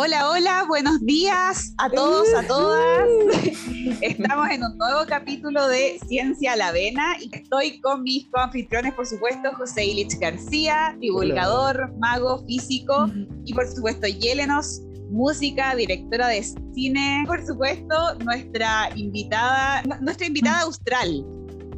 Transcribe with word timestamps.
Hola, 0.00 0.30
hola, 0.30 0.64
buenos 0.68 1.04
días 1.04 1.74
a 1.76 1.90
todos, 1.90 2.32
a 2.32 2.46
todas. 2.46 3.08
Estamos 4.00 4.48
en 4.48 4.62
un 4.62 4.78
nuevo 4.78 5.00
capítulo 5.08 5.66
de 5.66 5.98
Ciencia 6.06 6.52
a 6.52 6.56
la 6.56 6.70
Vena 6.70 7.16
y 7.20 7.28
estoy 7.32 7.80
con 7.80 8.04
mis 8.04 8.28
coanfitriones, 8.28 8.94
por 8.94 9.06
supuesto, 9.06 9.52
José 9.56 9.86
Ilich 9.86 10.16
García, 10.20 10.96
divulgador, 11.00 11.92
mago, 11.98 12.44
físico, 12.46 13.10
y 13.44 13.52
por 13.52 13.66
supuesto, 13.66 14.06
Yelenos, 14.06 14.82
música, 15.10 15.74
directora 15.74 16.28
de 16.28 16.44
cine, 16.72 17.24
por 17.26 17.44
supuesto, 17.44 18.14
nuestra 18.24 18.90
invitada, 18.94 19.82
nuestra 20.00 20.28
invitada 20.28 20.60
austral. 20.60 21.26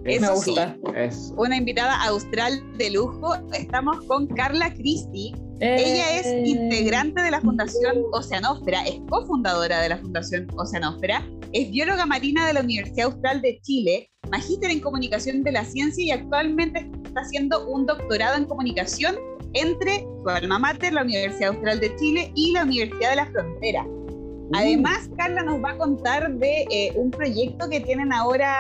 Me 0.04 0.18
gusta. 0.18 0.76
Sí, 1.10 1.32
una 1.38 1.56
invitada 1.56 2.04
austral 2.04 2.60
de 2.76 2.90
lujo. 2.90 3.34
Estamos 3.54 4.04
con 4.04 4.26
Carla 4.26 4.74
Cristi, 4.74 5.32
ella 5.60 6.18
es 6.18 6.26
eh. 6.26 6.42
integrante 6.46 7.22
de 7.22 7.30
la 7.30 7.40
Fundación 7.40 8.02
Oceanósfera, 8.12 8.82
es 8.84 9.00
cofundadora 9.08 9.80
de 9.80 9.90
la 9.90 9.98
Fundación 9.98 10.48
Oceanósfera, 10.56 11.26
es 11.52 11.70
bióloga 11.70 12.06
marina 12.06 12.46
de 12.46 12.54
la 12.54 12.60
Universidad 12.60 13.06
Austral 13.06 13.42
de 13.42 13.60
Chile, 13.60 14.10
magíster 14.30 14.70
en 14.70 14.80
comunicación 14.80 15.42
de 15.42 15.52
la 15.52 15.64
ciencia 15.64 16.02
y 16.02 16.10
actualmente 16.10 16.90
está 17.04 17.20
haciendo 17.20 17.68
un 17.68 17.84
doctorado 17.84 18.36
en 18.36 18.46
comunicación 18.46 19.16
entre 19.52 20.00
su 20.00 20.28
alma 20.28 20.58
mater, 20.58 20.94
la 20.94 21.02
Universidad 21.02 21.50
Austral 21.50 21.80
de 21.80 21.94
Chile, 21.96 22.32
y 22.34 22.52
la 22.52 22.62
Universidad 22.62 23.10
de 23.10 23.16
la 23.16 23.26
Frontera. 23.26 23.84
Uh. 23.84 24.50
Además, 24.54 25.10
Carla 25.16 25.42
nos 25.42 25.62
va 25.62 25.72
a 25.72 25.76
contar 25.76 26.32
de 26.34 26.66
eh, 26.70 26.92
un 26.94 27.10
proyecto 27.10 27.68
que 27.68 27.80
tienen 27.80 28.12
ahora 28.12 28.56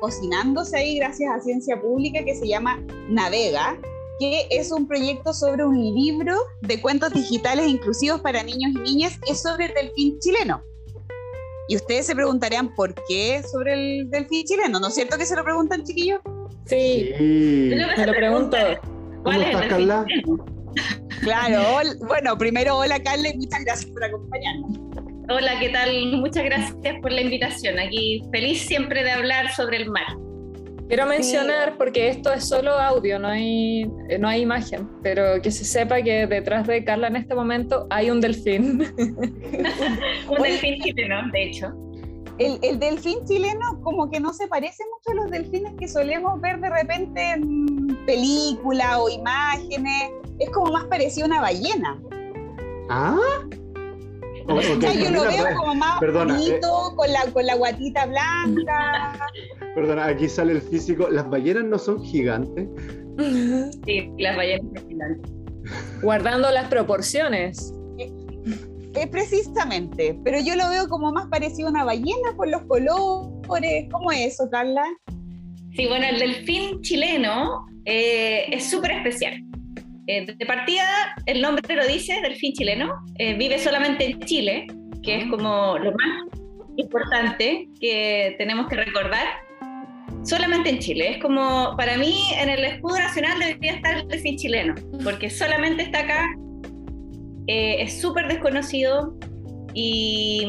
cocinándose 0.00 0.76
ahí 0.76 0.98
gracias 0.98 1.32
a 1.32 1.40
Ciencia 1.40 1.80
Pública 1.80 2.24
que 2.24 2.34
se 2.34 2.46
llama 2.46 2.82
Navega, 3.08 3.78
que 4.18 4.46
es 4.50 4.70
un 4.70 4.86
proyecto 4.86 5.32
sobre 5.32 5.64
un 5.64 5.94
libro 5.94 6.36
de 6.62 6.80
cuentos 6.80 7.12
digitales 7.12 7.66
inclusivos 7.68 8.20
para 8.20 8.42
niños 8.42 8.72
y 8.76 8.78
niñas, 8.80 9.18
es 9.28 9.42
sobre 9.42 9.66
el 9.66 9.74
delfín 9.74 10.18
chileno. 10.20 10.62
Y 11.68 11.76
ustedes 11.76 12.06
se 12.06 12.14
preguntarían 12.14 12.74
por 12.74 12.94
qué 13.08 13.42
sobre 13.50 13.72
el 13.74 14.10
delfín 14.10 14.44
chileno, 14.44 14.78
¿no 14.78 14.88
es 14.88 14.94
cierto 14.94 15.16
que 15.16 15.26
se 15.26 15.34
lo 15.34 15.42
preguntan, 15.42 15.82
chiquillos? 15.84 16.20
Sí, 16.66 17.10
me 17.18 18.06
lo 18.06 18.12
pregunto. 18.12 18.56
¿Cómo 19.22 19.40
estás, 19.40 19.66
Carla? 19.66 20.06
Claro, 21.20 21.62
bueno, 22.06 22.36
primero 22.36 22.76
hola 22.78 23.02
Carla 23.02 23.28
y 23.28 23.38
muchas 23.38 23.64
gracias 23.64 23.90
por 23.90 24.04
acompañarnos. 24.04 24.78
Hola, 25.30 25.58
¿qué 25.58 25.70
tal? 25.70 26.16
Muchas 26.16 26.44
gracias 26.44 27.00
por 27.00 27.10
la 27.10 27.22
invitación. 27.22 27.78
Aquí 27.78 28.22
feliz 28.30 28.60
siempre 28.66 29.02
de 29.02 29.10
hablar 29.10 29.50
sobre 29.54 29.78
el 29.78 29.90
mar. 29.90 30.04
Quiero 30.88 31.06
mencionar, 31.06 31.76
porque 31.78 32.08
esto 32.08 32.32
es 32.32 32.46
solo 32.46 32.72
audio, 32.72 33.18
no 33.18 33.28
hay, 33.28 33.84
no 34.18 34.28
hay 34.28 34.42
imagen, 34.42 34.88
pero 35.02 35.40
que 35.40 35.50
se 35.50 35.64
sepa 35.64 36.02
que 36.02 36.26
detrás 36.26 36.66
de 36.66 36.84
Carla 36.84 37.08
en 37.08 37.16
este 37.16 37.34
momento 37.34 37.86
hay 37.90 38.10
un 38.10 38.20
delfín. 38.20 38.82
un 38.98 40.42
delfín 40.42 40.82
chileno, 40.82 41.16
de 41.32 41.42
hecho. 41.42 41.72
El, 42.38 42.58
el, 42.62 42.78
delfín 42.78 43.24
chileno 43.26 43.80
como 43.82 44.10
que 44.10 44.18
no 44.20 44.32
se 44.32 44.48
parece 44.48 44.82
mucho 44.92 45.12
a 45.12 45.22
los 45.22 45.30
delfines 45.30 45.72
que 45.78 45.86
solemos 45.86 46.40
ver 46.40 46.58
de 46.60 46.68
repente 46.68 47.30
en 47.30 47.96
películas 48.06 48.96
o 48.98 49.08
imágenes. 49.08 50.10
Es 50.38 50.50
como 50.50 50.72
más 50.72 50.84
parecido 50.84 51.26
a 51.26 51.28
una 51.28 51.40
ballena. 51.40 51.98
¿Ah? 52.90 53.16
Yo 54.46 55.10
lo 55.10 55.22
veo 55.22 55.56
como 55.56 55.74
más 55.74 56.00
bonito, 56.00 56.92
eh. 56.92 56.94
con, 56.96 57.12
la, 57.12 57.32
con 57.32 57.46
la 57.46 57.54
guatita 57.56 58.06
blanca. 58.06 59.28
Perdona, 59.74 60.06
aquí 60.06 60.28
sale 60.28 60.52
el 60.52 60.62
físico. 60.62 61.08
¿Las 61.08 61.28
ballenas 61.28 61.64
no 61.64 61.78
son 61.78 62.02
gigantes? 62.02 62.68
Sí, 63.84 64.10
las 64.18 64.36
ballenas 64.36 64.66
son 64.74 64.88
gigantes. 64.88 65.32
Guardando 66.02 66.50
las 66.50 66.68
proporciones. 66.68 67.72
Eh, 67.98 68.12
eh, 68.94 69.06
precisamente, 69.08 70.18
pero 70.24 70.38
yo 70.40 70.56
lo 70.56 70.68
veo 70.68 70.88
como 70.88 71.10
más 71.12 71.26
parecido 71.28 71.68
a 71.68 71.70
una 71.70 71.84
ballena 71.84 72.34
por 72.36 72.48
los 72.48 72.62
colores. 72.62 73.86
¿Cómo 73.90 74.12
es 74.12 74.34
eso, 74.34 74.48
Carla? 74.50 74.84
Sí, 75.74 75.86
bueno, 75.88 76.06
el 76.06 76.18
delfín 76.20 76.80
chileno 76.82 77.66
es 77.84 78.70
súper 78.70 78.92
especial. 78.92 79.43
Eh, 80.06 80.26
de 80.26 80.46
partida, 80.46 80.84
el 81.26 81.40
nombre 81.40 81.74
lo 81.74 81.86
dice, 81.86 82.20
delfín 82.20 82.52
chileno, 82.52 82.92
eh, 83.18 83.34
vive 83.34 83.58
solamente 83.58 84.04
en 84.04 84.20
Chile, 84.20 84.66
que 85.02 85.16
es 85.16 85.30
como 85.30 85.78
lo 85.78 85.92
más 85.92 86.28
importante 86.76 87.68
que 87.80 88.34
tenemos 88.38 88.68
que 88.68 88.76
recordar. 88.76 89.26
Solamente 90.24 90.70
en 90.70 90.78
Chile. 90.78 91.12
Es 91.12 91.18
como, 91.18 91.74
para 91.76 91.98
mí, 91.98 92.18
en 92.40 92.48
el 92.48 92.64
escudo 92.64 92.98
nacional 92.98 93.38
debería 93.38 93.72
estar 93.72 93.98
el 93.98 94.08
delfín 94.08 94.36
chileno, 94.36 94.74
porque 95.02 95.28
solamente 95.28 95.82
está 95.82 96.00
acá, 96.00 96.34
eh, 97.46 97.76
es 97.80 98.00
súper 98.00 98.28
desconocido 98.28 99.14
y, 99.74 100.46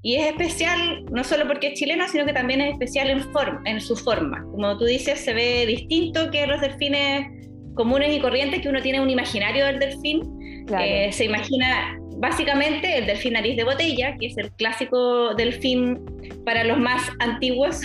y, 0.00 0.14
es 0.16 0.28
especial 0.28 1.04
no 1.12 1.24
solo 1.24 1.46
porque 1.46 1.68
es 1.68 1.74
chileno, 1.78 2.08
sino 2.08 2.24
que 2.24 2.32
también 2.32 2.62
es 2.62 2.72
especial 2.72 3.10
en, 3.10 3.20
forma, 3.32 3.60
en 3.66 3.82
su 3.82 3.96
forma. 3.96 4.42
Como 4.44 4.78
tú 4.78 4.86
dices, 4.86 5.20
se 5.20 5.34
ve 5.34 5.66
distinto 5.66 6.30
que 6.30 6.46
los 6.46 6.62
delfines 6.62 7.37
comunes 7.78 8.12
y 8.12 8.18
corrientes 8.18 8.60
que 8.60 8.68
uno 8.68 8.82
tiene 8.82 9.00
un 9.00 9.08
imaginario 9.08 9.64
del 9.64 9.78
delfín. 9.78 10.66
Eh, 10.80 11.10
se 11.12 11.24
imagina 11.26 11.96
básicamente 12.16 12.98
el 12.98 13.06
delfín 13.06 13.34
nariz 13.34 13.56
de 13.56 13.62
botella, 13.62 14.16
que 14.18 14.26
es 14.26 14.36
el 14.36 14.50
clásico 14.50 15.32
delfín 15.36 16.04
para 16.44 16.64
los 16.64 16.76
más 16.78 17.08
antiguos 17.20 17.80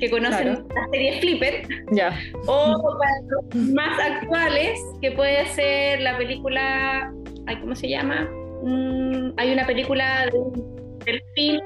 que 0.00 0.10
conocen 0.10 0.64
la 0.74 0.88
serie 0.90 1.20
Flipper, 1.20 1.68
ya. 1.92 2.18
o 2.46 2.98
para 2.98 3.12
los 3.28 3.72
más 3.74 4.00
actuales, 4.00 4.80
que 5.02 5.12
puede 5.12 5.44
ser 5.48 6.00
la 6.00 6.16
película, 6.16 7.12
¿cómo 7.60 7.74
se 7.74 7.90
llama? 7.90 8.26
Mm, 8.62 9.32
hay 9.36 9.52
una 9.52 9.66
película 9.66 10.30
de 10.32 10.38
un 10.38 10.98
delfín 11.04 11.60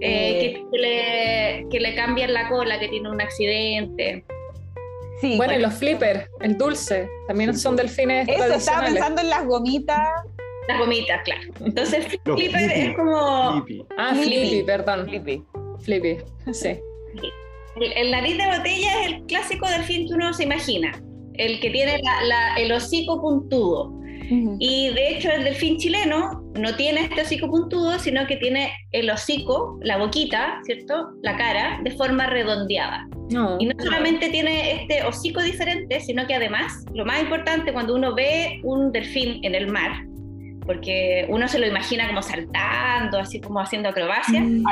eh, 0.00 0.54
eh. 0.54 0.64
que, 0.70 0.78
le, 0.78 1.66
que 1.70 1.80
le 1.80 1.94
cambian 1.96 2.32
la 2.32 2.48
cola, 2.48 2.78
que 2.78 2.86
tiene 2.86 3.10
un 3.10 3.20
accidente 3.20 4.24
bueno, 5.36 5.54
y 5.54 5.60
los 5.60 5.74
flippers, 5.74 6.28
el 6.40 6.56
dulce, 6.56 7.08
también 7.26 7.56
son 7.56 7.76
delfines 7.76 8.28
Eso, 8.28 8.44
estaba 8.44 8.86
pensando 8.86 9.20
en 9.22 9.30
las 9.30 9.44
gomitas. 9.46 10.08
Las 10.68 10.78
gomitas, 10.78 11.22
claro. 11.24 11.40
Entonces, 11.64 12.06
flipper 12.24 12.70
es 12.70 12.96
como... 12.96 13.64
Ah, 13.96 14.14
flippy, 14.14 14.62
perdón. 14.64 15.06
Flippy. 15.08 15.42
Flippy, 15.80 16.18
sí. 16.52 16.78
El, 17.80 18.10
nariz 18.10 18.36
de 18.36 18.46
botella 18.46 19.02
es 19.02 19.06
el 19.06 19.22
clásico 19.26 19.68
delfín 19.68 20.08
que 20.08 20.14
uno 20.14 20.32
se 20.32 20.44
imagina. 20.44 21.00
El 21.34 21.60
que 21.60 21.70
tiene 21.70 22.00
el 22.58 22.72
hocico 22.72 23.20
puntudo. 23.20 23.98
Y 24.30 24.90
de 24.90 25.10
hecho 25.10 25.30
el 25.30 25.44
delfín 25.44 25.78
chileno 25.78 26.42
no 26.54 26.74
tiene 26.76 27.04
este 27.04 27.22
hocico 27.22 27.48
puntudo, 27.48 27.98
sino 27.98 28.26
que 28.26 28.36
tiene 28.36 28.72
el 28.92 29.08
hocico, 29.10 29.78
la 29.82 29.96
boquita, 29.96 30.60
¿cierto? 30.64 31.08
La 31.22 31.36
cara, 31.36 31.80
de 31.82 31.90
forma 31.92 32.26
redondeada. 32.26 33.08
Y 33.58 33.66
no 33.66 33.74
solamente 33.78 34.30
tiene 34.30 34.82
este 34.82 35.02
hocico 35.04 35.42
diferente, 35.42 36.00
sino 36.00 36.26
que 36.26 36.34
además, 36.34 36.84
lo 36.94 37.04
más 37.04 37.20
importante, 37.20 37.72
cuando 37.72 37.94
uno 37.94 38.14
ve 38.14 38.60
un 38.64 38.90
delfín 38.90 39.44
en 39.44 39.54
el 39.54 39.70
mar, 39.70 39.92
porque 40.66 41.26
uno 41.28 41.48
se 41.48 41.58
lo 41.58 41.66
imagina 41.66 42.06
como 42.08 42.22
saltando, 42.22 43.18
así 43.18 43.40
como 43.40 43.60
haciendo 43.60 43.88
acrobacias, 43.88 44.44
mm. 44.44 44.64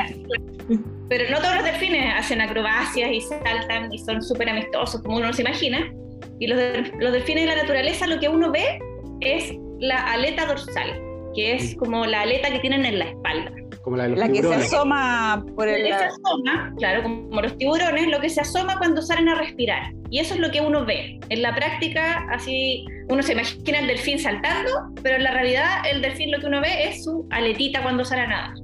pero 1.09 1.29
no 1.31 1.39
todos 1.39 1.55
los 1.55 1.63
delfines 1.63 2.13
hacen 2.15 2.41
acrobacias 2.41 3.09
y 3.11 3.21
saltan 3.21 3.91
y 3.91 3.97
son 3.97 4.21
súper 4.21 4.49
amistosos 4.49 5.01
como 5.01 5.17
uno 5.17 5.33
se 5.33 5.41
imagina. 5.41 5.91
Y 6.39 6.47
los, 6.47 6.59
los 6.99 7.11
delfines 7.13 7.45
de 7.45 7.55
la 7.55 7.61
naturaleza 7.63 8.05
lo 8.05 8.19
que 8.19 8.29
uno 8.29 8.51
ve 8.51 8.79
es 9.21 9.53
la 9.79 9.97
aleta 10.11 10.45
dorsal, 10.45 11.01
que 11.35 11.53
es 11.53 11.75
como 11.75 12.05
la 12.05 12.21
aleta 12.21 12.51
que 12.51 12.59
tienen 12.59 12.85
en 12.85 12.99
la 12.99 13.05
espalda. 13.05 13.51
Como 13.83 13.97
la, 13.97 14.03
de 14.03 14.09
los 14.09 14.19
la 14.19 14.27
que 14.27 14.43
se 14.43 14.53
asoma 14.53 15.45
por 15.55 15.67
el... 15.67 15.83
La 15.83 15.97
que 15.97 16.03
se 16.03 16.09
asoma, 16.09 16.73
claro, 16.77 17.03
como 17.03 17.41
los 17.41 17.57
tiburones, 17.57 18.07
lo 18.07 18.19
que 18.19 18.29
se 18.29 18.41
asoma 18.41 18.77
cuando 18.77 19.01
salen 19.01 19.29
a 19.29 19.35
respirar. 19.35 19.93
Y 20.09 20.19
eso 20.19 20.33
es 20.33 20.39
lo 20.39 20.51
que 20.51 20.61
uno 20.61 20.85
ve. 20.85 21.19
En 21.29 21.41
la 21.41 21.55
práctica, 21.55 22.27
así 22.31 22.85
uno 23.09 23.23
se 23.23 23.33
imagina 23.33 23.79
el 23.79 23.87
delfín 23.87 24.19
saltando, 24.19 24.71
pero 25.01 25.15
en 25.15 25.23
la 25.23 25.31
realidad 25.31 25.81
el 25.89 26.01
delfín 26.01 26.31
lo 26.31 26.39
que 26.39 26.47
uno 26.47 26.61
ve 26.61 26.89
es 26.89 27.03
su 27.03 27.27
aletita 27.31 27.81
cuando 27.81 28.03
sale 28.03 28.23
a 28.23 28.27
nadar. 28.27 28.55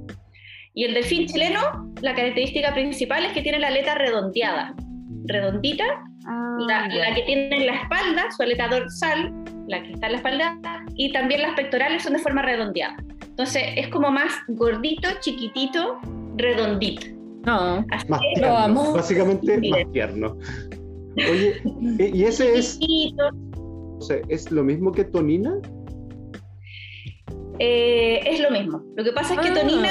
Y 0.74 0.84
el 0.84 0.94
delfín 0.94 1.26
chileno, 1.26 1.92
la 2.02 2.14
característica 2.14 2.74
principal 2.74 3.24
es 3.24 3.32
que 3.32 3.42
tiene 3.42 3.60
la 3.60 3.68
aleta 3.68 3.94
redondeada, 3.94 4.74
redondita, 5.26 5.84
ah, 6.26 6.56
la, 6.66 6.88
la, 6.88 7.14
que 7.14 7.22
tiene 7.22 7.56
en 7.56 7.66
la 7.66 7.76
espalda, 7.76 8.24
su 8.36 8.42
aleta 8.42 8.68
dorsal, 8.68 9.32
la 9.68 9.82
que 9.82 9.92
está 9.92 10.06
en 10.06 10.12
la 10.12 10.18
espalda, 10.18 10.58
y 10.94 11.12
también 11.12 11.42
las 11.42 11.54
pectorales 11.54 12.02
son 12.02 12.14
de 12.14 12.18
forma 12.18 12.42
redondeada. 12.42 12.96
Entonces 13.22 13.62
es 13.76 13.88
como 13.88 14.10
más 14.10 14.32
gordito, 14.48 15.08
chiquitito, 15.20 15.98
redondito. 16.36 17.06
No, 17.44 17.84
más 18.08 18.20
tierno, 18.34 18.92
Básicamente 18.94 19.58
más 19.68 19.92
tierno. 19.92 20.36
Oye, 21.16 21.60
eh, 21.98 22.10
¿y 22.12 22.24
ese 22.24 22.56
es, 22.58 22.78
o 23.18 24.00
sea, 24.00 24.18
es 24.28 24.50
lo 24.50 24.64
mismo 24.64 24.92
que 24.92 25.04
tonina? 25.04 25.54
Eh, 27.58 28.20
es 28.24 28.40
lo 28.40 28.50
mismo. 28.50 28.82
Lo 28.96 29.04
que 29.04 29.12
pasa 29.12 29.34
es 29.34 29.40
que 29.40 29.48
ah. 29.48 29.60
tonina 29.62 29.88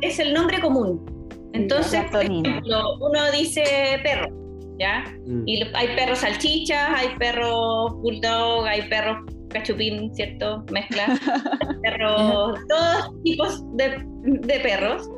es, 0.00 0.18
el 0.18 0.32
nombre 0.32 0.60
común. 0.60 1.04
Entonces, 1.52 2.02
por 2.10 2.22
ejemplo, 2.22 2.96
uno 3.00 3.30
dice 3.32 3.64
perro, 4.02 4.28
¿ya? 4.78 5.04
Mm. 5.26 5.42
Y 5.46 5.62
hay 5.74 5.88
perros 5.96 6.18
salchichas, 6.18 6.90
hay 6.94 7.08
perros 7.18 7.94
bulldog, 8.02 8.66
hay 8.66 8.82
perros 8.88 9.18
cachupín, 9.50 10.14
¿cierto? 10.14 10.64
Mezcla. 10.70 11.18
perros, 11.82 12.58
todos 12.68 13.22
tipos 13.24 13.76
de, 13.76 14.02
de, 14.22 14.60
perros. 14.60 15.08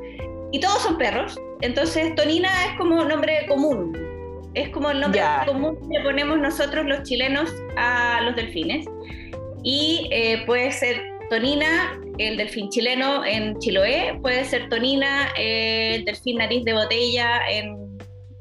Y 0.52 0.60
todos 0.60 0.82
son 0.82 0.98
perros. 0.98 1.36
Entonces, 1.60 2.14
Tonina 2.14 2.48
es 2.66 2.76
como 2.78 3.04
nombre 3.04 3.46
común. 3.48 3.96
Es 4.54 4.68
como 4.70 4.90
el 4.90 5.00
nombre 5.00 5.22
común 5.46 5.76
que 5.80 5.98
le 5.98 6.04
ponemos 6.04 6.38
nosotros 6.38 6.84
los 6.86 7.02
chilenos 7.04 7.50
a 7.76 8.20
los 8.22 8.34
delfines. 8.34 8.86
Y 9.62 10.08
eh, 10.10 10.42
puede 10.46 10.72
ser 10.72 11.00
Tonina, 11.28 12.00
el 12.18 12.36
delfín 12.36 12.68
chileno 12.70 13.24
en 13.24 13.56
Chiloé, 13.60 14.18
puede 14.20 14.44
ser 14.44 14.68
Tonina, 14.68 15.28
el 15.38 16.04
delfín 16.04 16.38
nariz 16.38 16.64
de 16.64 16.72
botella 16.72 17.48
en 17.48 17.79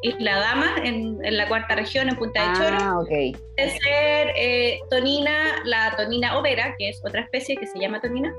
Isla 0.01 0.39
Dama, 0.39 0.75
en, 0.83 1.19
la 1.21 1.47
cuarta 1.47 1.75
región, 1.75 2.09
en 2.09 2.15
Punta 2.15 2.49
de 2.49 2.57
Choro. 2.57 2.77
Ah, 2.79 2.99
Puede 3.05 3.79
ser 3.79 4.33
eh, 4.35 4.79
tonina, 4.89 5.61
la 5.65 5.93
tonina 5.97 6.37
overa, 6.37 6.75
que 6.77 6.89
es 6.89 7.01
otra 7.05 7.21
especie 7.21 7.57
que 7.57 7.67
se 7.67 7.79
llama 7.79 7.99
tonina, 7.99 8.33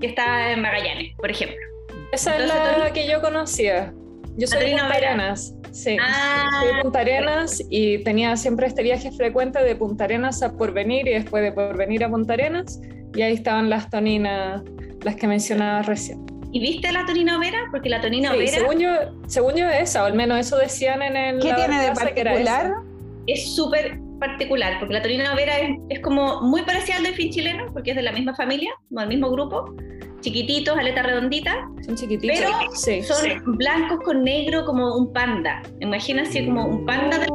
que 0.00 0.06
está 0.08 0.52
en 0.52 0.62
Magallanes, 0.62 1.14
por 1.16 1.30
ejemplo. 1.30 1.58
Esa 2.12 2.36
es 2.38 2.48
la 2.78 2.92
que 2.92 3.06
yo 3.06 3.20
conocía. 3.20 3.92
Yo 4.36 4.46
soy 4.46 4.70
de 4.70 4.70
Punta 4.72 4.94
Arenas. 4.94 5.54
Sí, 5.70 5.96
ah, 6.00 6.48
soy 6.60 6.74
de 6.74 6.82
Punta 6.82 7.00
Arenas 7.00 7.62
y 7.68 8.02
tenía 8.04 8.36
siempre 8.36 8.66
este 8.66 8.82
viaje 8.82 9.12
frecuente 9.12 9.62
de 9.62 9.76
Punta 9.76 10.04
Arenas 10.04 10.42
a 10.42 10.52
Porvenir 10.52 11.06
y 11.06 11.12
después 11.12 11.42
de 11.42 11.52
Porvenir 11.52 12.04
a 12.04 12.08
Punta 12.08 12.34
Arenas. 12.34 12.80
Y 13.14 13.22
ahí 13.22 13.34
estaban 13.34 13.70
las 13.70 13.90
toninas, 13.90 14.62
las 15.02 15.16
que 15.16 15.28
mencionaba 15.28 15.82
recién. 15.82 16.24
¿Y 16.54 16.60
viste 16.60 16.92
la 16.92 17.04
tonina 17.04 17.36
overa? 17.36 17.58
Porque 17.72 17.88
la 17.88 18.00
tonina 18.00 18.30
sí, 18.30 18.36
overa. 18.36 18.52
Según 18.52 18.78
yo, 18.78 18.90
según 19.26 19.54
yo, 19.56 19.68
es 19.68 19.90
esa, 19.90 20.04
o 20.04 20.06
al 20.06 20.14
menos 20.14 20.38
eso 20.38 20.56
decían 20.56 21.02
en 21.02 21.16
el. 21.16 21.40
¿Qué 21.40 21.52
tiene 21.52 21.82
de 21.82 21.92
particular? 21.92 22.74
Es 23.26 23.56
súper 23.56 23.98
particular, 24.20 24.78
porque 24.78 24.94
la 24.94 25.02
tonina 25.02 25.34
overa 25.34 25.58
es, 25.58 25.76
es, 25.88 25.98
como 25.98 26.42
muy 26.42 26.62
parecida 26.62 26.98
al 26.98 27.02
delfín 27.02 27.32
chileno, 27.32 27.66
porque 27.72 27.90
es 27.90 27.96
de 27.96 28.02
la 28.02 28.12
misma 28.12 28.36
familia, 28.36 28.70
del 28.88 29.08
mismo 29.08 29.32
grupo. 29.32 29.74
Chiquititos, 30.20 30.78
aleta 30.78 31.02
redondita. 31.02 31.68
Son 31.84 31.96
chiquititos. 31.96 32.38
Pero 32.38 32.52
sí, 32.72 33.02
son 33.02 33.56
blancos 33.56 33.98
con 34.04 34.22
negro 34.22 34.64
como 34.64 34.96
un 34.96 35.12
panda. 35.12 35.60
Imagínate 35.80 36.46
como 36.46 36.66
un 36.66 36.86
panda. 36.86 37.18
De... 37.18 37.26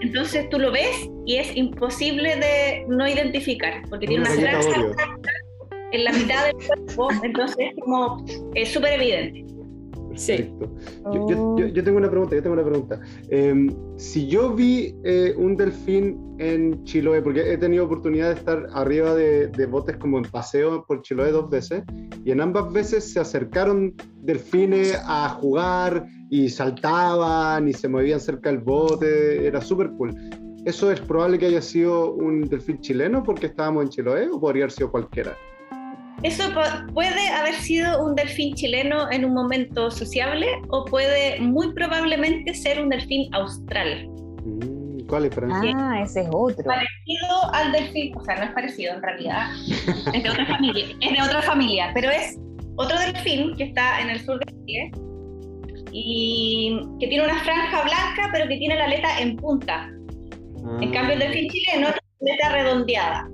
Entonces 0.00 0.48
tú 0.48 0.58
lo 0.58 0.72
ves 0.72 1.06
y 1.26 1.36
es 1.36 1.54
imposible 1.54 2.36
de 2.36 2.86
no 2.88 3.06
identificar, 3.06 3.82
porque 3.90 4.06
tiene 4.06 4.22
una 4.22 4.30
franja 4.30 4.80
en 5.94 6.04
la 6.04 6.12
mitad 6.12 6.46
del 6.46 6.54
cuerpo, 6.66 7.08
entonces 7.22 7.56
es 7.58 7.74
como 7.80 8.24
es 8.54 8.68
súper 8.70 8.94
evidente. 8.94 9.44
Sí. 10.16 10.48
Yo, 11.12 11.56
yo, 11.58 11.66
yo, 11.66 11.84
tengo 11.84 11.98
una 11.98 12.08
pregunta, 12.08 12.36
yo 12.36 12.42
tengo 12.42 12.54
una 12.54 12.64
pregunta. 12.64 13.00
Eh, 13.30 13.66
si 13.96 14.28
yo 14.28 14.54
vi 14.54 14.94
eh, 15.04 15.34
un 15.36 15.56
delfín 15.56 16.36
en 16.38 16.84
Chiloé, 16.84 17.20
porque 17.20 17.52
he 17.52 17.58
tenido 17.58 17.84
oportunidad 17.84 18.28
de 18.28 18.34
estar 18.34 18.66
arriba 18.74 19.14
de, 19.14 19.48
de, 19.48 19.66
botes 19.66 19.96
como 19.96 20.18
en 20.18 20.24
paseo 20.24 20.84
por 20.86 21.02
Chiloé 21.02 21.32
dos 21.32 21.50
veces, 21.50 21.82
y 22.24 22.30
en 22.30 22.40
ambas 22.40 22.72
veces 22.72 23.12
se 23.12 23.18
acercaron 23.18 23.94
delfines 24.22 24.96
a 25.04 25.30
jugar 25.30 26.06
y 26.30 26.48
saltaban 26.48 27.66
y 27.66 27.72
se 27.72 27.88
movían 27.88 28.20
cerca 28.20 28.50
del 28.50 28.60
bote, 28.60 29.46
era 29.46 29.60
súper 29.60 29.90
cool. 29.92 30.14
¿Eso 30.64 30.90
es 30.90 31.00
probable 31.00 31.38
que 31.38 31.46
haya 31.46 31.60
sido 31.60 32.14
un 32.14 32.42
delfín 32.42 32.80
chileno 32.80 33.22
porque 33.22 33.46
estábamos 33.46 33.84
en 33.84 33.90
Chiloé 33.90 34.28
o 34.28 34.40
podría 34.40 34.64
haber 34.64 34.72
sido 34.72 34.90
cualquiera? 34.90 35.36
Eso 36.22 36.44
puede 36.94 37.28
haber 37.28 37.54
sido 37.54 38.04
un 38.04 38.14
delfín 38.14 38.54
chileno 38.54 39.10
en 39.10 39.24
un 39.24 39.34
momento 39.34 39.90
sociable 39.90 40.46
o 40.68 40.84
puede 40.84 41.38
muy 41.40 41.72
probablemente 41.74 42.54
ser 42.54 42.80
un 42.80 42.88
delfín 42.88 43.32
austral. 43.34 44.08
Mm, 44.44 45.06
¿Cuál 45.06 45.26
es 45.26 45.34
Francia? 45.34 45.72
Ah, 45.76 46.00
ese 46.02 46.22
es 46.22 46.28
otro. 46.30 46.64
Parecido 46.64 47.52
al 47.52 47.72
delfín, 47.72 48.16
o 48.16 48.24
sea, 48.24 48.36
no 48.36 48.44
es 48.44 48.50
parecido 48.52 48.94
en 48.94 49.02
realidad, 49.02 49.50
es 50.14 50.22
de 50.22 50.30
otra 50.30 50.46
familia, 50.46 50.86
es 51.00 51.12
de 51.12 51.22
otra 51.22 51.42
familia, 51.42 51.90
pero 51.92 52.10
es 52.10 52.38
otro 52.76 52.98
delfín 52.98 53.54
que 53.56 53.64
está 53.64 54.00
en 54.00 54.10
el 54.10 54.20
sur 54.20 54.38
de 54.38 54.52
Chile 54.64 54.90
y 55.92 56.80
que 56.98 57.06
tiene 57.06 57.24
una 57.24 57.38
franja 57.44 57.82
blanca, 57.82 58.30
pero 58.32 58.48
que 58.48 58.56
tiene 58.56 58.76
la 58.76 58.86
aleta 58.86 59.20
en 59.20 59.36
punta. 59.36 59.90
En 60.80 60.90
cambio, 60.90 61.12
el 61.12 61.20
delfín 61.20 61.48
chileno 61.50 61.88
tiene 61.88 61.98
la 62.20 62.46
aleta 62.46 62.48
redondeada. 62.48 63.28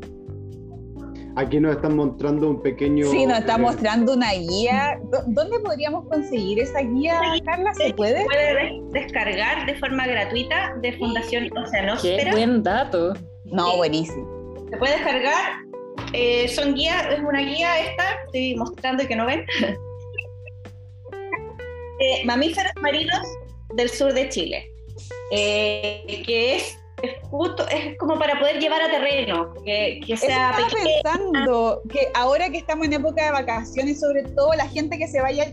Aquí 1.36 1.60
nos 1.60 1.76
están 1.76 1.96
mostrando 1.96 2.50
un 2.50 2.60
pequeño. 2.60 3.06
Sí, 3.06 3.24
nos 3.24 3.38
está 3.38 3.56
mostrando 3.56 4.14
una 4.14 4.32
guía. 4.32 5.00
¿Dónde 5.28 5.60
podríamos 5.60 6.06
conseguir 6.08 6.58
esa 6.60 6.80
guía, 6.80 7.20
Carla? 7.44 7.72
¿Se 7.74 7.94
puede? 7.94 8.18
Se 8.18 8.24
puede 8.24 8.80
descargar 8.90 9.66
de 9.66 9.74
forma 9.76 10.06
gratuita 10.06 10.74
de 10.82 10.92
Fundación 10.98 11.48
Oceanósfera. 11.56 12.24
Qué 12.24 12.30
buen 12.32 12.62
dato. 12.62 13.14
No, 13.44 13.76
buenísimo. 13.76 14.26
Se 14.70 14.76
puede 14.76 14.94
descargar. 14.94 15.60
Eh, 16.12 16.48
son 16.48 16.74
guías, 16.74 17.06
es 17.10 17.20
una 17.20 17.40
guía 17.40 17.78
esta, 17.78 18.04
estoy 18.24 18.56
mostrando 18.56 19.02
y 19.04 19.06
que 19.06 19.14
no 19.14 19.26
ven. 19.26 19.44
eh, 22.00 22.24
mamíferos 22.24 22.72
marinos 22.80 23.20
del 23.76 23.88
sur 23.88 24.12
de 24.12 24.28
Chile. 24.28 24.72
Eh, 25.30 26.22
que 26.26 26.56
es 26.56 26.79
es 27.02 27.28
justo, 27.28 27.66
es 27.68 27.96
como 27.98 28.18
para 28.18 28.38
poder 28.38 28.58
llevar 28.58 28.82
a 28.82 28.90
terreno, 28.90 29.54
que, 29.64 30.00
que 30.06 30.16
sea 30.16 30.50
Estaba 30.50 30.68
pensando 30.68 31.82
que 31.90 32.08
ahora 32.14 32.50
que 32.50 32.58
estamos 32.58 32.86
en 32.86 32.94
época 32.94 33.24
de 33.24 33.32
vacaciones, 33.32 34.00
sobre 34.00 34.22
todo 34.22 34.54
la 34.54 34.68
gente 34.68 34.98
que 34.98 35.08
se 35.08 35.20
vaya 35.20 35.52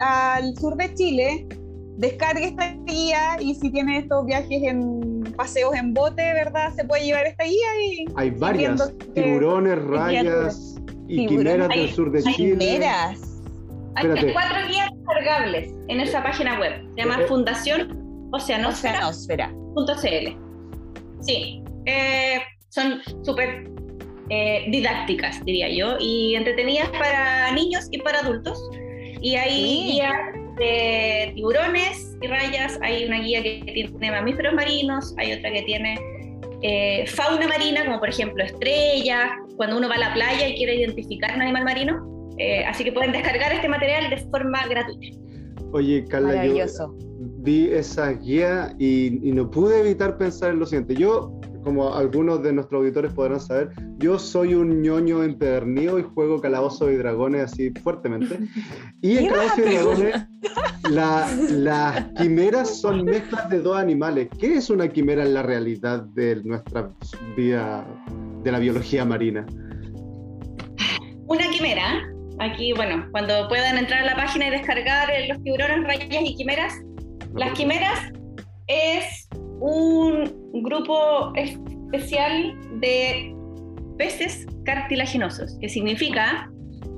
al 0.00 0.56
sur 0.56 0.76
de 0.76 0.92
Chile, 0.94 1.46
descargue 1.96 2.46
esta 2.46 2.74
guía 2.86 3.36
y 3.40 3.54
si 3.54 3.70
tiene 3.70 3.98
estos 3.98 4.26
viajes 4.26 4.62
en 4.62 5.22
paseos 5.36 5.74
en 5.74 5.94
bote, 5.94 6.22
¿verdad? 6.22 6.72
Se 6.74 6.84
puede 6.84 7.04
llevar 7.04 7.26
esta 7.26 7.44
guía 7.44 7.68
y... 7.82 8.06
Hay 8.16 8.30
varias, 8.30 8.92
tiburones, 9.14 9.82
rayas 9.84 10.76
y 11.08 11.26
quimeras 11.26 11.68
del 11.68 11.92
sur 11.92 12.10
de 12.10 12.22
Chile. 12.22 12.58
Quimeras. 12.58 13.20
Hay 13.96 14.32
cuatro 14.32 14.68
guías 14.68 14.90
descargables 14.94 15.74
en 15.88 16.00
esa 16.00 16.22
página 16.22 16.58
web. 16.60 16.72
Se 16.94 17.02
llama 17.02 17.20
eh, 17.20 17.24
eh. 17.24 17.26
Fundación 17.26 18.28
Oceanósfera.cl. 18.32 20.47
Sí, 21.20 21.62
eh, 21.86 22.40
son 22.68 23.00
súper 23.22 23.68
eh, 24.30 24.66
didácticas, 24.68 25.44
diría 25.44 25.68
yo, 25.70 25.96
y 25.98 26.34
entretenidas 26.34 26.88
para 26.90 27.52
niños 27.52 27.88
y 27.90 27.98
para 27.98 28.20
adultos. 28.20 28.58
Y 29.20 29.34
hay 29.34 29.92
guías 29.92 30.14
de 30.58 31.32
tiburones 31.34 32.16
y 32.20 32.26
rayas, 32.26 32.78
hay 32.82 33.04
una 33.04 33.20
guía 33.20 33.42
que 33.42 33.62
tiene 33.64 34.10
mamíferos 34.10 34.54
marinos, 34.54 35.14
hay 35.18 35.32
otra 35.32 35.50
que 35.52 35.62
tiene 35.62 35.98
eh, 36.62 37.04
fauna 37.06 37.48
marina, 37.48 37.84
como 37.84 37.98
por 37.98 38.08
ejemplo 38.08 38.44
estrellas, 38.44 39.30
cuando 39.56 39.78
uno 39.78 39.88
va 39.88 39.96
a 39.96 39.98
la 39.98 40.14
playa 40.14 40.48
y 40.48 40.54
quiere 40.56 40.76
identificar 40.76 41.34
un 41.34 41.42
animal 41.42 41.64
marino. 41.64 42.30
así 42.66 42.84
que 42.84 42.92
pueden 42.92 43.12
descargar 43.12 43.52
este 43.52 43.68
material 43.68 44.10
de 44.10 44.18
forma 44.30 44.66
gratuita. 44.68 45.16
Oye, 45.72 46.04
Carla, 46.08 46.46
yo 46.46 46.64
vi 47.48 47.70
esa 47.72 48.10
guía 48.12 48.74
y, 48.78 49.08
no 49.32 49.50
pude 49.50 49.80
evitar 49.80 50.18
pensar 50.18 50.50
en 50.50 50.58
lo 50.58 50.66
siguiente. 50.66 50.94
Yo, 50.94 51.32
como 51.64 51.94
algunos 51.94 52.42
de 52.42 52.52
nuestros 52.52 52.80
auditores 52.80 53.10
podrán 53.14 53.40
saber, 53.40 53.70
yo 53.96 54.18
soy 54.18 54.52
un 54.52 54.82
ñoño 54.82 55.22
empedernido 55.22 55.98
y 55.98 56.02
juego 56.02 56.42
calabozo 56.42 56.90
y 56.90 56.96
dragones 56.96 57.44
así 57.50 57.70
fuertemente. 57.82 58.38
Y 59.00 59.16
en 59.16 59.28
calabozo 59.28 59.60
y 59.60 59.74
dragones, 59.74 60.14
las 60.90 62.04
quimeras 62.18 62.80
son 62.80 63.04
mezclas 63.06 63.48
de 63.48 63.60
dos 63.60 63.78
animales. 63.78 64.28
¿Qué 64.38 64.56
es 64.56 64.68
una 64.68 64.88
quimera 64.88 65.22
en 65.24 65.32
la 65.32 65.42
realidad 65.42 66.02
de 66.02 66.42
nuestra 66.44 66.90
vida 67.34 67.86
de 68.42 68.52
la 68.52 68.58
biología 68.58 69.06
marina? 69.06 69.46
Una 71.26 71.48
quimera 71.50 72.02
Aquí, 72.40 72.72
bueno, 72.72 73.04
cuando 73.10 73.48
puedan 73.48 73.78
entrar 73.78 74.02
a 74.02 74.06
la 74.06 74.14
página 74.14 74.46
y 74.46 74.50
descargar 74.50 75.08
los 75.28 75.42
tiburones, 75.42 75.84
rayas 75.84 76.08
y 76.24 76.36
quimeras, 76.36 76.72
las 77.34 77.52
quimeras 77.52 78.12
es 78.66 79.28
un 79.60 80.62
grupo 80.62 81.32
especial 81.34 82.56
de 82.80 83.34
peces 83.96 84.46
cartilaginosos, 84.64 85.56
que 85.60 85.68
significa 85.68 86.50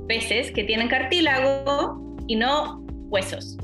peces 0.09 0.51
que 0.51 0.65
tienen 0.65 0.89
cartílago 0.89 2.17
y 2.27 2.37
no 2.37 2.85
huesos. 3.11 3.57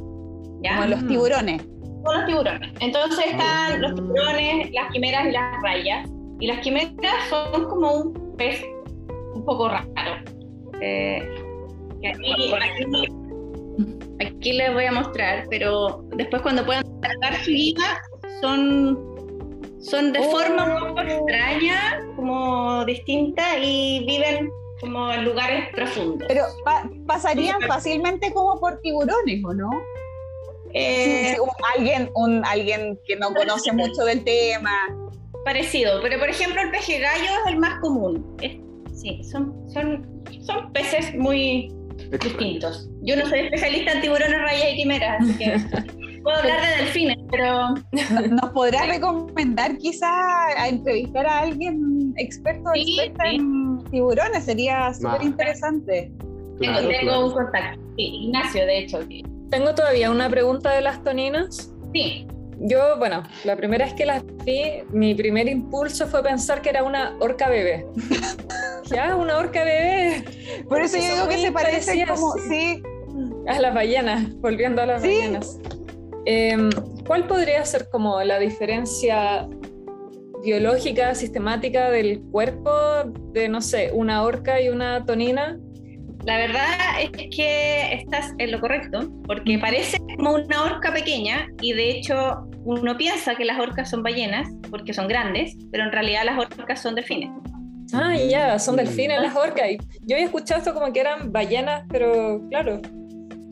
¿ya? 0.62 0.76
Como 0.76 0.88
los 0.88 1.06
tiburones. 1.06 1.62
Como 1.62 2.12
los 2.12 2.26
tiburones. 2.26 2.72
Entonces 2.80 3.26
están 3.26 3.82
los 3.82 3.94
tiburones, 3.94 4.70
las 4.72 4.92
quimeras 4.92 5.26
y 5.26 5.32
las 5.32 5.62
rayas. 5.62 6.08
Y 6.38 6.46
las 6.46 6.60
quimeras 6.60 7.28
son 7.30 7.64
como 7.64 7.92
un 7.92 8.36
pez 8.36 8.62
un 9.34 9.44
poco 9.44 9.68
raro. 9.68 10.24
Eh, 10.80 11.26
Aquí, 12.04 12.52
les 14.52 14.72
voy 14.72 14.84
a 14.84 14.92
mostrar, 14.92 15.46
pero 15.50 16.04
después 16.16 16.42
cuando 16.42 16.64
puedan 16.64 16.84
cargar 17.00 17.42
su 17.44 17.50
vida 17.50 18.02
son, 18.40 18.98
son 19.80 20.12
de 20.12 20.22
forma 20.22 20.64
un 20.64 20.88
poco 20.88 21.00
extraña, 21.00 22.00
como 22.16 22.84
distinta 22.84 23.58
y 23.58 24.04
viven 24.06 24.50
como 24.80 25.10
en 25.10 25.24
lugares 25.24 25.70
profundos. 25.74 26.26
Pero 26.28 26.44
pasarían 27.06 27.60
fácilmente 27.62 28.32
como 28.32 28.60
por 28.60 28.80
tiburones, 28.80 29.42
¿o 29.44 29.54
no? 29.54 29.70
Eh, 30.74 31.36
alguien, 31.74 32.10
un, 32.14 32.44
alguien 32.44 33.00
que 33.06 33.16
no 33.16 33.32
conoce 33.32 33.72
mucho 33.72 34.04
del 34.04 34.22
tema. 34.24 34.72
Parecido, 35.44 36.00
pero 36.02 36.18
por 36.18 36.28
ejemplo 36.28 36.60
el 36.60 36.72
peje 36.72 36.98
gallo 36.98 37.24
es 37.24 37.52
el 37.52 37.58
más 37.58 37.78
común. 37.80 38.36
sí, 38.92 39.22
son, 39.22 39.54
son, 39.72 40.24
son 40.44 40.72
peces 40.72 41.14
muy 41.14 41.72
distintos. 42.10 42.88
Yo 43.02 43.16
no 43.16 43.26
soy 43.26 43.40
especialista 43.40 43.92
en 43.92 44.00
tiburones, 44.00 44.38
rayas 44.40 44.72
y 44.72 44.76
quimeras, 44.76 45.22
así 45.22 45.38
que 45.38 45.56
puedo 46.22 46.36
hablar 46.36 46.60
de 46.60 46.84
delfines, 46.84 47.18
pero... 47.30 47.74
¿Nos 48.30 48.50
podrá 48.50 48.86
recomendar 48.86 49.76
quizá 49.78 50.08
a 50.56 50.68
entrevistar 50.68 51.26
a 51.26 51.40
alguien 51.40 52.14
experto, 52.16 52.70
en 52.74 53.84
tiburones? 53.90 54.44
Sería 54.44 54.92
súper 54.94 55.22
interesante. 55.22 56.10
tengo, 56.58 57.26
un 57.26 57.32
contacto, 57.32 57.80
sí, 57.96 58.24
Ignacio, 58.24 58.66
de 58.66 58.78
hecho. 58.78 59.00
Tengo 59.50 59.74
todavía 59.74 60.10
una 60.10 60.28
pregunta 60.28 60.72
de 60.74 60.80
las 60.80 61.02
toninas. 61.04 61.72
Sí. 61.92 62.26
Yo, 62.58 62.96
bueno, 62.98 63.22
la 63.44 63.56
primera 63.56 63.84
vez 63.84 63.94
que 63.94 64.06
las 64.06 64.24
vi, 64.44 64.82
mi 64.90 65.14
primer 65.14 65.48
impulso 65.48 66.06
fue 66.06 66.22
pensar 66.22 66.62
que 66.62 66.70
era 66.70 66.82
una 66.82 67.16
orca 67.20 67.48
bebé. 67.48 67.86
ya, 68.90 69.14
una 69.14 69.38
orca 69.38 69.62
bebé. 69.62 70.24
Por 70.68 70.80
eso 70.80 70.96
yo 70.96 71.14
digo 71.14 71.28
que 71.28 71.38
se 71.38 71.52
parece 71.52 72.06
como, 72.06 72.32
sí. 72.48 72.82
A 73.46 73.60
las 73.60 73.74
ballenas, 73.74 74.34
volviendo 74.36 74.82
a 74.82 74.86
las 74.86 75.02
ballenas. 75.02 75.58
Em, 76.24 76.70
¿Cuál 77.06 77.26
podría 77.26 77.64
ser 77.64 77.88
como 77.88 78.20
la 78.22 78.38
diferencia 78.38 79.48
biológica, 80.42 81.14
sistemática 81.14 81.90
del 81.90 82.20
cuerpo 82.32 82.72
de, 83.32 83.48
no 83.48 83.60
sé, 83.60 83.90
una 83.92 84.22
orca 84.22 84.60
y 84.60 84.68
una 84.68 85.04
tonina? 85.04 85.58
La 86.26 86.38
verdad 86.38 86.66
es 87.00 87.10
que 87.34 87.94
estás 87.94 88.34
en 88.38 88.50
lo 88.50 88.60
correcto, 88.60 89.08
porque 89.28 89.60
parece 89.60 89.96
como 90.16 90.34
una 90.34 90.64
orca 90.64 90.92
pequeña 90.92 91.46
y 91.62 91.72
de 91.72 91.90
hecho 91.90 92.48
uno 92.64 92.96
piensa 92.96 93.36
que 93.36 93.44
las 93.44 93.60
orcas 93.60 93.88
son 93.90 94.02
ballenas 94.02 94.48
porque 94.68 94.92
son 94.92 95.06
grandes, 95.06 95.56
pero 95.70 95.84
en 95.84 95.92
realidad 95.92 96.22
las 96.24 96.36
orcas 96.36 96.82
son 96.82 96.96
delfines. 96.96 97.30
Ah, 97.92 98.16
ya, 98.16 98.58
son 98.58 98.74
delfines 98.74 99.20
las 99.20 99.36
orcas. 99.36 99.68
Yo 100.04 100.16
había 100.16 100.24
escuchado 100.24 100.58
esto 100.58 100.74
como 100.74 100.92
que 100.92 100.98
eran 100.98 101.30
ballenas, 101.30 101.84
pero 101.90 102.42
claro. 102.50 102.82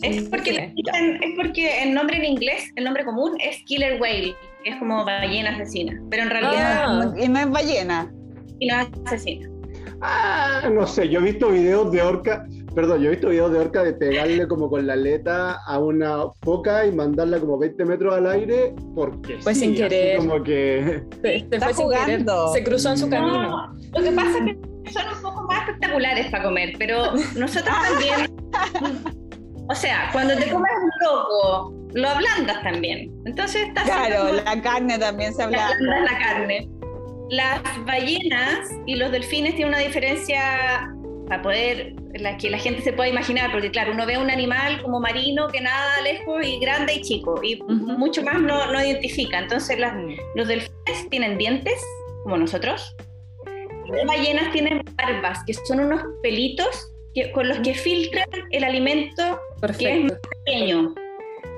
Es 0.02 0.28
porque, 0.28 0.74
es 0.74 1.32
porque 1.36 1.84
el 1.84 1.94
nombre 1.94 2.16
en 2.16 2.24
inglés, 2.24 2.72
el 2.74 2.82
nombre 2.82 3.04
común 3.04 3.36
es 3.38 3.62
killer 3.66 4.00
whale, 4.00 4.34
que 4.64 4.70
es 4.70 4.76
como 4.80 5.04
ballena 5.04 5.50
asesina, 5.50 6.02
pero 6.10 6.24
en 6.24 6.30
realidad... 6.30 6.86
Ah, 6.88 7.14
y 7.16 7.28
no 7.28 7.38
es 7.38 7.50
ballena. 7.50 8.12
Y 8.58 8.66
no 8.66 8.80
es 8.80 8.88
asesina. 9.06 9.48
Ah, 10.00 10.68
no 10.72 10.88
sé, 10.88 11.08
yo 11.08 11.20
he 11.20 11.22
visto 11.22 11.50
videos 11.50 11.92
de 11.92 12.02
orca 12.02 12.44
Perdón, 12.74 13.00
yo 13.02 13.06
he 13.06 13.10
visto 13.10 13.28
videos 13.28 13.52
de 13.52 13.60
orca 13.60 13.84
de 13.84 13.92
pegarle 13.92 14.48
como 14.48 14.68
con 14.68 14.84
la 14.86 14.94
aleta 14.94 15.60
a 15.64 15.78
una 15.78 16.24
foca 16.42 16.84
y 16.84 16.92
mandarla 16.92 17.38
como 17.38 17.56
20 17.56 17.84
metros 17.84 18.14
al 18.14 18.26
aire 18.26 18.74
porque 18.96 19.38
pues 19.44 19.58
sin 19.60 19.76
querer. 19.76 20.18
como 20.18 20.42
que 20.42 21.04
se, 21.22 21.60
fue 21.60 21.72
jugando. 21.72 22.52
se 22.52 22.64
cruzó 22.64 22.90
en 22.90 22.98
su 22.98 23.08
camino. 23.08 23.72
Lo 23.92 24.02
que 24.02 24.10
pasa 24.10 24.38
es 24.38 24.56
que 24.84 24.92
son 24.92 25.16
un 25.16 25.22
poco 25.22 25.42
más 25.46 25.60
espectaculares 25.60 26.30
para 26.32 26.44
comer, 26.44 26.74
pero 26.76 27.12
nosotros 27.36 27.74
también. 27.88 28.34
o 29.68 29.74
sea, 29.74 30.08
cuando 30.12 30.34
te 30.34 30.50
comes 30.50 30.72
un 30.82 30.90
loco, 31.06 31.74
lo 31.94 32.08
ablandas 32.08 32.60
también. 32.64 33.12
Entonces 33.24 33.68
está 33.68 33.84
Claro, 33.84 34.32
la 34.32 34.60
carne 34.62 34.98
también 34.98 35.32
se 35.32 35.44
ablanda. 35.44 35.68
Ablandas 35.68 36.12
la 36.12 36.18
carne. 36.18 36.68
Las 37.30 37.62
ballenas 37.86 38.68
y 38.86 38.96
los 38.96 39.12
delfines 39.12 39.54
tienen 39.54 39.74
una 39.74 39.78
diferencia 39.78 40.92
para 41.28 41.42
poder 41.42 41.94
la, 42.14 42.36
que 42.36 42.50
la 42.50 42.58
gente 42.58 42.82
se 42.82 42.92
pueda 42.92 43.08
imaginar, 43.08 43.50
porque 43.52 43.70
claro, 43.70 43.92
uno 43.92 44.06
ve 44.06 44.18
un 44.18 44.30
animal 44.30 44.82
como 44.82 45.00
marino 45.00 45.48
que 45.48 45.60
nada 45.60 46.00
lejos 46.02 46.46
y 46.46 46.58
grande 46.58 46.94
y 46.94 47.00
chico, 47.02 47.40
y 47.42 47.62
mucho 47.62 48.22
más 48.22 48.40
no, 48.40 48.70
no 48.70 48.80
identifica. 48.80 49.38
Entonces 49.38 49.78
las, 49.78 49.94
mm. 49.94 50.14
los 50.34 50.48
delfines 50.48 51.10
tienen 51.10 51.38
dientes, 51.38 51.80
como 52.22 52.36
nosotros, 52.36 52.94
las 53.88 54.06
ballenas 54.06 54.52
tienen 54.52 54.82
barbas, 54.96 55.40
que 55.46 55.54
son 55.54 55.80
unos 55.80 56.02
pelitos 56.22 56.90
que, 57.14 57.30
con 57.32 57.48
los 57.48 57.58
que 57.60 57.74
filtran 57.74 58.26
el 58.50 58.64
alimento 58.64 59.40
que 59.78 60.06
es 60.06 60.12
pequeño. 60.44 60.94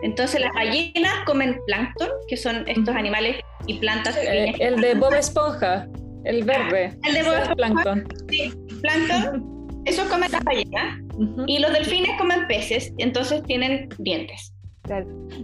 Entonces 0.02 0.40
las 0.40 0.52
ballenas 0.52 1.24
comen 1.24 1.58
plancton, 1.66 2.10
que 2.28 2.36
son 2.36 2.68
estos 2.68 2.94
animales 2.94 3.36
y 3.66 3.78
plantas. 3.78 4.16
Eh, 4.16 4.54
el 4.60 4.80
de 4.80 4.94
Bob 4.94 5.14
Esponja, 5.14 5.88
el 6.24 6.44
verde. 6.44 6.96
El 7.04 7.14
de 7.14 7.22
Bob 7.22 7.34
Esponja. 7.34 7.54
Plancton. 7.54 8.08
Sí, 8.28 8.52
plancton 8.82 9.52
esos 9.86 10.08
comen 10.08 10.30
las 10.32 10.42
ballenas 10.44 11.00
y 11.46 11.58
los 11.60 11.72
delfines 11.72 12.10
comen 12.18 12.46
peces, 12.48 12.92
entonces 12.98 13.42
tienen 13.44 13.88
dientes. 13.98 14.52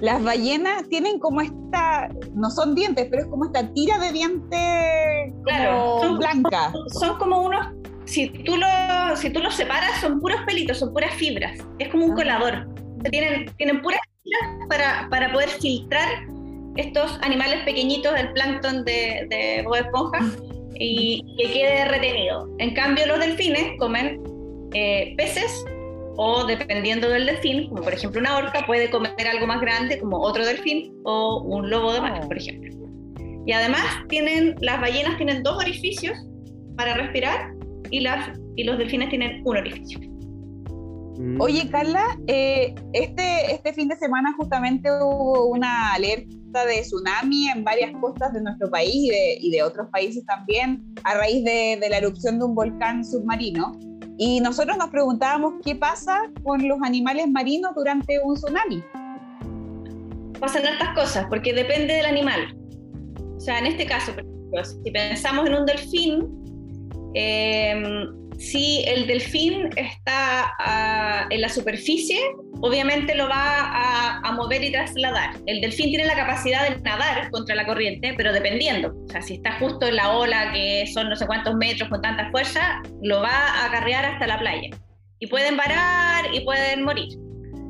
Las 0.01 0.23
ballenas 0.23 0.89
tienen 0.89 1.19
como 1.19 1.41
esta, 1.41 2.09
no 2.35 2.51
son 2.51 2.75
dientes, 2.75 3.07
pero 3.11 3.23
es 3.23 3.29
como 3.29 3.47
esta 3.47 3.73
tira 3.73 3.99
de 3.99 4.13
dientes 4.13 5.35
claro, 5.45 6.17
blanca. 6.17 6.73
Son 7.01 7.19
como 7.19 7.43
unos, 7.43 7.69
si 8.05 8.29
tú, 8.29 8.57
lo, 8.57 9.17
si 9.17 9.31
tú 9.31 9.41
los 9.41 9.55
separas, 9.55 10.01
son 10.01 10.21
puros 10.21 10.41
pelitos, 10.47 10.79
son 10.79 10.93
puras 10.93 11.15
fibras. 11.15 11.59
Es 11.79 11.89
como 11.89 12.07
un 12.07 12.13
ah. 12.13 12.17
colador. 12.17 12.69
Tienen, 13.11 13.47
tienen 13.57 13.81
puras 13.83 14.01
fibras 14.23 14.69
para, 14.69 15.09
para 15.09 15.33
poder 15.33 15.49
filtrar 15.49 16.09
estos 16.77 17.19
animales 17.23 17.65
pequeñitos 17.65 18.13
del 18.15 18.33
plancton 18.33 18.85
de, 18.85 19.27
de 19.29 19.63
Bob 19.65 19.77
Esponja 19.77 20.21
y 20.75 21.37
que 21.37 21.53
quede 21.53 21.85
retenido. 21.87 22.49
En 22.59 22.75
cambio, 22.75 23.07
los 23.07 23.19
delfines 23.19 23.79
comen 23.79 24.21
eh, 24.75 25.15
peces 25.17 25.65
o 26.17 26.45
dependiendo 26.47 27.09
del 27.09 27.27
delfín, 27.27 27.69
como 27.69 27.83
por 27.83 27.95
ejemplo 27.95 28.21
una 28.21 28.37
orca, 28.37 28.65
puede 28.67 28.91
comer 28.91 29.27
algo 29.31 29.47
más 29.47 29.61
grande 29.61 29.99
como 29.99 30.19
otro 30.19 30.45
delfín 30.45 30.95
o 31.05 31.43
un 31.43 31.71
lobo 31.71 31.93
de 31.93 32.01
mar, 32.01 32.27
por 32.27 32.37
ejemplo. 32.37 32.71
Y 33.47 33.53
además 33.53 33.85
tienen, 34.09 34.55
las 34.61 34.81
ballenas 34.81 35.17
tienen 35.17 35.43
dos 35.43 35.57
orificios 35.57 36.17
para 36.77 36.95
respirar 36.95 37.53
y, 37.91 38.01
las, 38.01 38.39
y 38.57 38.65
los 38.65 38.79
delfines 38.79 39.09
tienen 39.09 39.43
un 39.45 39.57
orificio. 39.57 39.99
Mm. 41.19 41.41
Oye, 41.41 41.69
Carla, 41.71 42.19
eh, 42.27 42.75
este, 42.93 43.53
este 43.53 43.73
fin 43.73 43.89
de 43.89 43.97
semana 43.97 44.35
justamente 44.37 44.89
hubo 44.91 45.47
una 45.47 45.93
alerta 45.93 46.67
de 46.67 46.83
tsunami 46.83 47.49
en 47.49 47.65
varias 47.65 47.93
costas 48.01 48.33
de 48.33 48.43
nuestro 48.43 48.71
país 48.71 48.95
y 48.95 49.09
de, 49.11 49.37
y 49.41 49.51
de 49.51 49.63
otros 49.63 49.89
países 49.91 50.25
también 50.27 50.85
a 51.05 51.15
raíz 51.15 51.45
de, 51.45 51.79
de 51.81 51.89
la 51.91 51.99
erupción 51.99 52.39
de 52.39 52.45
un 52.45 52.55
volcán 52.55 53.05
submarino. 53.05 53.73
Y 54.19 54.41
nosotros 54.41 54.77
nos 54.77 54.91
preguntábamos 54.91 55.55
qué 55.65 55.75
pasa 55.75 56.31
con 56.43 56.67
los 56.67 56.79
animales 56.83 57.29
marinos 57.31 57.75
durante 57.75 58.21
un 58.23 58.35
tsunami. 58.35 58.83
Pasan 60.39 60.65
estas 60.65 60.95
cosas, 60.95 61.27
porque 61.29 61.53
depende 61.53 61.95
del 61.95 62.07
animal. 62.07 62.57
O 63.37 63.41
sea, 63.41 63.59
en 63.59 63.67
este 63.67 63.87
caso, 63.87 64.13
si 64.85 64.91
pensamos 64.91 65.47
en 65.49 65.55
un 65.55 65.67
delfín, 65.67 66.29
eh, 67.15 67.83
si 68.43 68.83
el 68.89 69.07
delfín 69.07 69.71
está 69.77 70.53
ah, 70.59 71.27
en 71.31 71.41
la 71.41 71.49
superficie, 71.49 72.19
obviamente 72.61 73.15
lo 73.15 73.29
va 73.29 74.19
a, 74.21 74.33
mover 74.33 74.65
y 74.65 74.73
trasladar. 74.73 75.37
El 75.47 75.61
delfín 75.61 75.91
tiene 75.91 76.07
la 76.07 76.17
capacidad 76.17 76.69
de 76.69 76.81
nadar 76.81 77.31
contra 77.31 77.55
la 77.55 77.65
corriente, 77.65 78.15
pero 78.17 78.33
dependiendo. 78.33 78.95
O 79.05 79.09
sea, 79.09 79.23
si 79.23 79.35
está 79.35 79.59
justo 79.59 79.87
en 79.87 79.97
la 79.97 80.17
ola, 80.17 80.53
que 80.53 80.87
son 80.93 81.09
no 81.09 81.15
sé 81.15 81.27
cuántos 81.27 81.55
metros 81.55 81.89
con 81.89 82.01
tanta 82.01 82.31
fuerza, 82.31 82.83
lo 83.03 83.21
va 83.21 83.31
a 83.31 83.67
acarrear 83.67 84.05
hasta 84.07 84.27
la 84.27 84.39
playa. 84.39 84.71
Y 85.21 85.27
pueden 85.29 85.57
parar 85.57 86.25
y 86.35 86.41
pueden 86.41 86.83
morir. 86.83 87.17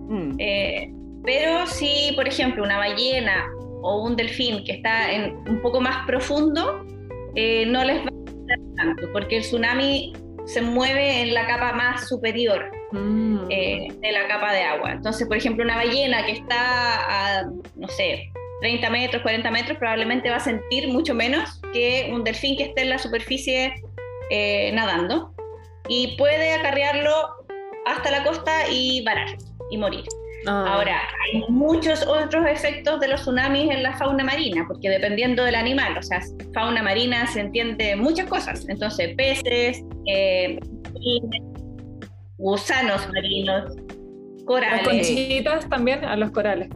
Mm. 0.09 0.37
Eh, 0.39 0.91
pero 1.25 1.67
si, 1.67 2.13
por 2.15 2.27
ejemplo, 2.27 2.65
una 2.65 2.79
ballena 2.79 3.45
o 3.83 4.05
un 4.05 4.17
delfín 4.17 4.65
que 4.65 4.73
está 4.73 5.13
en 5.13 5.35
un 5.49 5.61
poco 5.61 5.81
más 5.81 6.07
profundo, 6.07 6.87
eh, 7.35 7.67
no 7.67 7.85
les 7.85 7.99
va 7.99 8.09
a 8.09 8.77
tanto, 8.77 9.13
porque 9.13 9.39
el 9.39 9.43
tsunami 9.43 10.13
se 10.45 10.61
mueve 10.61 11.23
en 11.23 11.35
la 11.35 11.47
capa 11.47 11.73
más 11.73 12.09
superior 12.09 12.71
mm. 12.93 13.47
eh, 13.51 13.89
de 14.01 14.13
la 14.13 14.27
capa 14.29 14.53
de 14.53 14.63
agua. 14.63 14.93
Entonces, 14.93 15.27
por 15.27 15.37
ejemplo, 15.37 15.65
una 15.65 15.77
ballena 15.77 16.25
que 16.25 16.33
está 16.33 17.39
a, 17.39 17.45
no 17.77 17.89
sé, 17.89 18.31
30 18.61 18.91
metros, 18.91 19.23
40 19.23 19.51
metros, 19.51 19.79
probablemente 19.79 20.31
va 20.31 20.37
a 20.37 20.41
sentir 20.41 20.89
mucho 20.89 21.15
menos 21.15 21.61
que 21.73 22.11
un 22.13 22.25
delfín 22.25 22.57
que 22.57 22.65
esté 22.65 22.83
en 22.83 22.91
la 22.91 22.99
superficie 22.99 23.75
eh, 24.31 24.71
nadando 24.73 25.35
y 25.89 26.17
puede 26.17 26.55
acarrearlo 26.55 27.11
hasta 27.87 28.11
la 28.11 28.25
costa 28.25 28.69
y 28.71 29.03
varar 29.05 29.37
y 29.71 29.79
morir. 29.79 30.05
Ah. 30.47 30.75
Ahora, 30.75 31.01
hay 31.25 31.45
muchos 31.49 32.07
otros 32.07 32.47
efectos 32.47 33.01
de 33.01 33.09
los 33.09 33.21
tsunamis 33.21 33.71
en 33.71 33.83
la 33.83 33.97
fauna 33.97 34.25
marina, 34.25 34.65
porque 34.67 34.89
dependiendo 34.89 35.45
del 35.45 35.55
animal, 35.55 35.97
o 35.97 36.03
sea, 36.03 36.21
fauna 36.53 36.83
marina 36.83 37.27
se 37.29 37.41
entiende 37.41 37.95
muchas 37.97 38.27
cosas. 38.27 38.67
Entonces, 38.69 39.15
peces, 39.17 39.85
eh, 40.07 40.59
gusanos 42.39 43.09
marinos, 43.13 43.77
corales. 44.45 44.85
Las 44.85 44.89
conchitas 44.89 45.69
también 45.69 46.05
a 46.05 46.17
los 46.17 46.31
corales. 46.31 46.69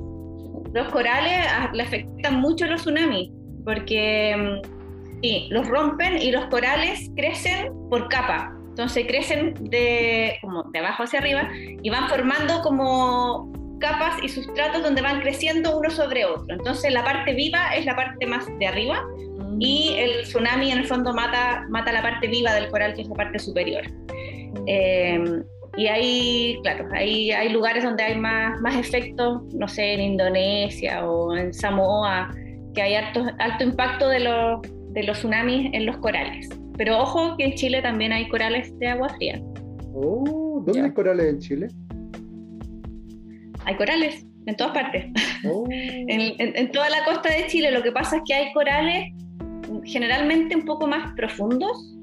Los 0.73 0.89
corales 0.89 1.47
ah, 1.51 1.71
le 1.73 1.83
afectan 1.83 2.41
mucho 2.41 2.67
los 2.67 2.83
tsunamis, 2.83 3.31
porque 3.65 4.61
mm, 4.63 5.23
sí, 5.23 5.49
los 5.51 5.67
rompen 5.67 6.21
y 6.21 6.31
los 6.31 6.47
corales 6.47 7.11
crecen 7.17 7.73
por 7.91 8.09
capa. 8.09 8.56
Entonces 8.77 9.07
crecen 9.07 9.55
de, 9.71 10.37
como 10.43 10.65
de 10.65 10.81
abajo 10.81 11.05
hacia 11.05 11.21
arriba 11.21 11.49
y 11.83 11.89
van 11.89 12.11
formando 12.11 12.61
como 12.61 13.51
capas 13.81 14.23
y 14.23 14.29
sustratos 14.29 14.83
donde 14.83 15.01
van 15.01 15.23
creciendo 15.23 15.79
uno 15.79 15.89
sobre 15.89 16.27
otro. 16.27 16.45
Entonces 16.51 16.93
la 16.93 17.03
parte 17.03 17.33
viva 17.33 17.75
es 17.75 17.87
la 17.87 17.97
parte 17.97 18.27
más 18.27 18.47
de 18.59 18.67
arriba 18.67 19.03
mm. 19.03 19.57
y 19.63 19.95
el 19.97 20.25
tsunami 20.25 20.73
en 20.73 20.81
el 20.81 20.87
fondo 20.87 21.15
mata, 21.15 21.65
mata 21.71 21.91
la 21.91 22.03
parte 22.03 22.27
viva 22.27 22.53
del 22.53 22.69
coral, 22.69 22.93
que 22.93 23.01
es 23.01 23.09
la 23.09 23.15
parte 23.15 23.39
superior. 23.39 23.83
Eh, 24.67 25.25
y 25.79 25.87
hay, 25.87 26.59
claro, 26.63 26.87
hay, 26.93 27.31
hay 27.31 27.49
lugares 27.49 27.83
donde 27.83 28.03
hay 28.03 28.19
más, 28.19 28.61
más 28.61 28.77
efectos, 28.77 29.43
no 29.55 29.69
sé, 29.69 29.95
en 29.95 30.03
Indonesia 30.03 31.03
o 31.09 31.35
en 31.35 31.55
Samoa, 31.55 32.31
que 32.75 32.83
hay 32.83 32.95
alto, 32.95 33.25
alto 33.39 33.65
impacto 33.65 34.07
de 34.07 34.21
los, 34.21 34.61
de 34.91 35.03
los 35.03 35.17
tsunamis 35.17 35.71
en 35.73 35.87
los 35.87 35.97
corales. 35.97 36.51
Pero 36.77 36.99
ojo 36.99 37.37
que 37.37 37.45
en 37.45 37.55
Chile 37.55 37.83
también 37.83 38.13
hay 38.13 38.29
corales 38.29 38.77
de 38.79 38.89
agua 38.89 39.09
fría. 39.11 39.41
Oh, 39.95 40.63
¿dónde 40.65 40.83
hay 40.83 40.93
corales 40.93 41.27
en 41.27 41.39
Chile? 41.39 41.69
Hay 43.65 43.77
corales 43.77 44.27
en 44.47 44.57
todas 44.57 44.73
partes. 44.73 45.07
Oh. 45.49 45.65
en, 45.71 46.73
toda 46.73 46.91
la 46.91 47.05
costa 47.05 47.29
de 47.29 47.47
Chile 47.47 47.71
lo 47.71 47.81
que 47.81 47.93
pasa 47.93 48.17
es 48.17 48.23
que 48.27 48.35
hay 48.35 48.53
corales 48.53 49.13
generalmente 49.85 50.57
un 50.57 50.65
poco 50.65 50.89
más 50.89 51.13
profundos, 51.13 51.95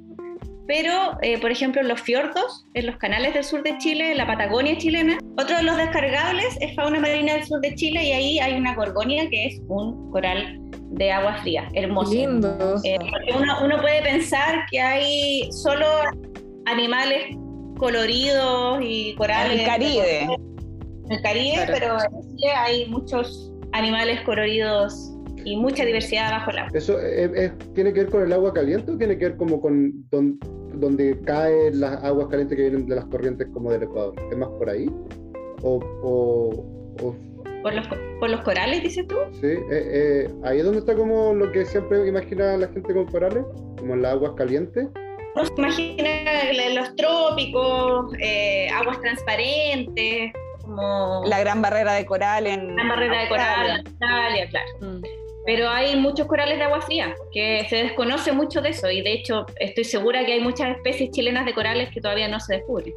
pero 0.65 1.17
eh, 1.21 1.37
por 1.39 1.51
ejemplo 1.51 1.81
en 1.81 1.89
los 1.89 2.01
fiordos, 2.01 2.65
en 2.73 2.85
los 2.85 2.95
canales 2.97 3.33
del 3.33 3.43
sur 3.43 3.63
de 3.63 3.77
Chile, 3.79 4.11
en 4.11 4.17
la 4.17 4.27
Patagonia 4.27 4.77
chilena. 4.77 5.17
Otro 5.37 5.57
de 5.57 5.63
los 5.63 5.75
descargables 5.75 6.57
es 6.61 6.73
fauna 6.75 6.99
marina 6.99 7.33
del 7.33 7.43
sur 7.43 7.59
de 7.59 7.75
Chile 7.75 8.03
y 8.03 8.11
ahí 8.11 8.39
hay 8.39 8.53
una 8.53 8.75
gorgonia 8.75 9.29
que 9.29 9.47
es 9.47 9.61
un 9.67 10.09
coral 10.11 10.62
de 10.93 11.11
agua 11.11 11.37
fría, 11.41 11.67
hermoso. 11.73 12.13
Lindo. 12.13 12.75
Eh, 12.83 12.97
uno, 13.35 13.57
uno 13.63 13.81
puede 13.81 14.01
pensar 14.01 14.65
que 14.69 14.79
hay 14.79 15.51
solo 15.51 15.85
animales 16.65 17.35
coloridos 17.77 18.79
y 18.81 19.15
corales. 19.15 19.53
En 19.53 19.59
el 19.59 19.65
Caribe. 19.65 20.21
En 20.21 21.11
el 21.11 21.21
Caribe, 21.21 21.65
pero 21.67 21.97
en 21.99 22.35
Chile 22.35 22.51
hay 22.55 22.89
muchos 22.89 23.51
animales 23.71 24.21
coloridos 24.21 25.11
y 25.45 25.57
mucha 25.57 25.83
diversidad 25.83 26.31
bajo 26.31 26.51
el 26.51 26.59
agua. 26.59 26.71
¿Eso 26.73 26.97
tiene 27.73 27.93
que 27.93 28.01
ver 28.01 28.09
con 28.09 28.23
el 28.23 28.33
agua 28.33 28.53
caliente 28.53 28.91
o 28.91 28.97
tiene 28.97 29.17
que 29.17 29.29
ver 29.29 29.37
como 29.37 29.59
con 29.59 30.05
donde 30.73 31.19
caen 31.21 31.79
las 31.79 32.03
aguas 32.03 32.27
calientes 32.27 32.55
que 32.55 32.63
vienen 32.69 32.87
de 32.87 32.95
las 32.95 33.05
corrientes 33.05 33.47
como 33.53 33.71
del 33.71 33.83
Ecuador? 33.83 34.15
¿Es 34.31 34.37
más 34.37 34.49
por 34.49 34.69
ahí? 34.69 34.89
¿O, 35.61 35.79
¿Por, 37.63 37.73
los, 37.73 37.87
¿Por 38.19 38.29
los 38.29 38.41
corales, 38.41 38.83
dices 38.83 39.07
tú? 39.07 39.15
Sí, 39.41 39.47
eh, 39.47 39.63
eh, 39.71 40.29
ahí 40.43 40.59
es 40.59 40.65
donde 40.65 40.79
está 40.79 40.95
como 40.95 41.33
lo 41.33 41.51
que 41.51 41.65
siempre 41.65 42.07
imagina 42.07 42.57
la 42.57 42.67
gente 42.67 42.93
con 42.93 43.05
corales, 43.07 43.43
como 43.79 43.95
en 43.95 44.03
las 44.03 44.13
aguas 44.13 44.33
calientes 44.35 44.87
uno 45.35 45.45
se 45.45 45.81
imagina 45.81 46.09
los 46.75 46.95
trópicos, 46.95 48.13
eh, 48.19 48.69
aguas 48.69 48.99
transparentes, 49.01 50.31
como... 50.61 51.23
La 51.25 51.39
gran 51.39 51.61
barrera 51.61 51.93
de 51.93 52.05
coral 52.05 52.47
en... 52.47 52.75
La 52.75 52.87
barrera 52.87 53.21
de 53.21 53.27
coral 53.29 53.79
en 53.79 53.93
Italia, 53.93 54.47
claro. 54.49 54.71
Mm. 54.81 55.01
Pero 55.45 55.69
hay 55.69 55.97
muchos 55.97 56.27
corales 56.27 56.57
de 56.57 56.63
agua 56.63 56.81
fría, 56.81 57.15
que 57.31 57.65
se 57.69 57.77
desconoce 57.77 58.31
mucho 58.31 58.61
de 58.61 58.69
eso, 58.69 58.89
y 58.89 59.01
de 59.01 59.13
hecho 59.13 59.45
estoy 59.59 59.83
segura 59.83 60.25
que 60.25 60.33
hay 60.33 60.39
muchas 60.39 60.77
especies 60.77 61.11
chilenas 61.11 61.45
de 61.45 61.53
corales 61.53 61.89
que 61.89 61.99
todavía 61.99 62.27
no 62.27 62.39
se 62.39 62.55
descubren. 62.55 62.93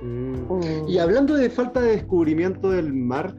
Mm. 0.00 0.88
Y 0.88 0.98
hablando 0.98 1.34
de 1.34 1.50
falta 1.50 1.80
de 1.80 1.96
descubrimiento 1.96 2.70
del 2.70 2.92
mar, 2.92 3.34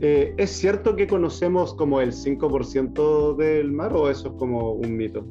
eh, 0.00 0.34
¿es 0.36 0.50
cierto 0.50 0.96
que 0.96 1.06
conocemos 1.06 1.74
como 1.74 2.00
el 2.00 2.12
5% 2.12 3.36
del 3.36 3.72
mar 3.72 3.92
o 3.94 4.10
eso 4.10 4.28
es 4.28 4.34
como 4.38 4.72
un 4.72 4.96
mito? 4.96 5.26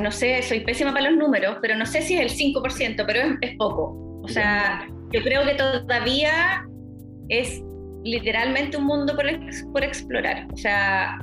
no 0.00 0.10
sé, 0.10 0.42
soy 0.42 0.60
pésima 0.60 0.92
para 0.92 1.10
los 1.10 1.18
números, 1.18 1.56
pero 1.60 1.74
no 1.76 1.86
sé 1.86 2.02
si 2.02 2.16
es 2.16 2.20
el 2.20 2.54
5%, 2.54 3.04
pero 3.06 3.20
es, 3.40 3.56
poco. 3.56 4.20
O 4.22 4.28
sea, 4.28 4.86
yo 5.12 5.22
creo 5.22 5.44
que 5.44 5.54
todavía 5.54 6.66
es 7.28 7.62
literalmente 8.04 8.76
un 8.76 8.84
mundo 8.84 9.14
por, 9.16 9.82
explorar. 9.82 10.46
O 10.52 10.56
sea, 10.56 11.18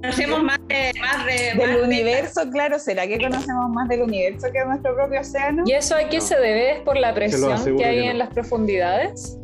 conocemos 0.00 0.42
más, 0.42 0.58
de, 0.68 0.92
más 0.98 1.26
del 1.26 1.82
universo, 1.82 2.42
claro. 2.50 2.78
¿Será 2.78 3.06
que 3.06 3.18
conocemos 3.18 3.68
más 3.70 3.88
del 3.88 4.02
universo 4.02 4.46
que 4.52 4.60
de 4.60 4.66
nuestro 4.66 4.94
propio 4.94 5.20
océano? 5.20 5.64
¿Y 5.66 5.72
eso 5.72 5.94
a 5.94 6.08
qué 6.08 6.20
se 6.20 6.36
debe? 6.36 6.72
¿Es 6.72 6.80
por 6.80 6.96
la 6.96 7.14
presión 7.14 7.76
que 7.76 7.84
hay 7.84 8.08
en 8.08 8.18
las 8.18 8.30
profundidades? 8.30 9.38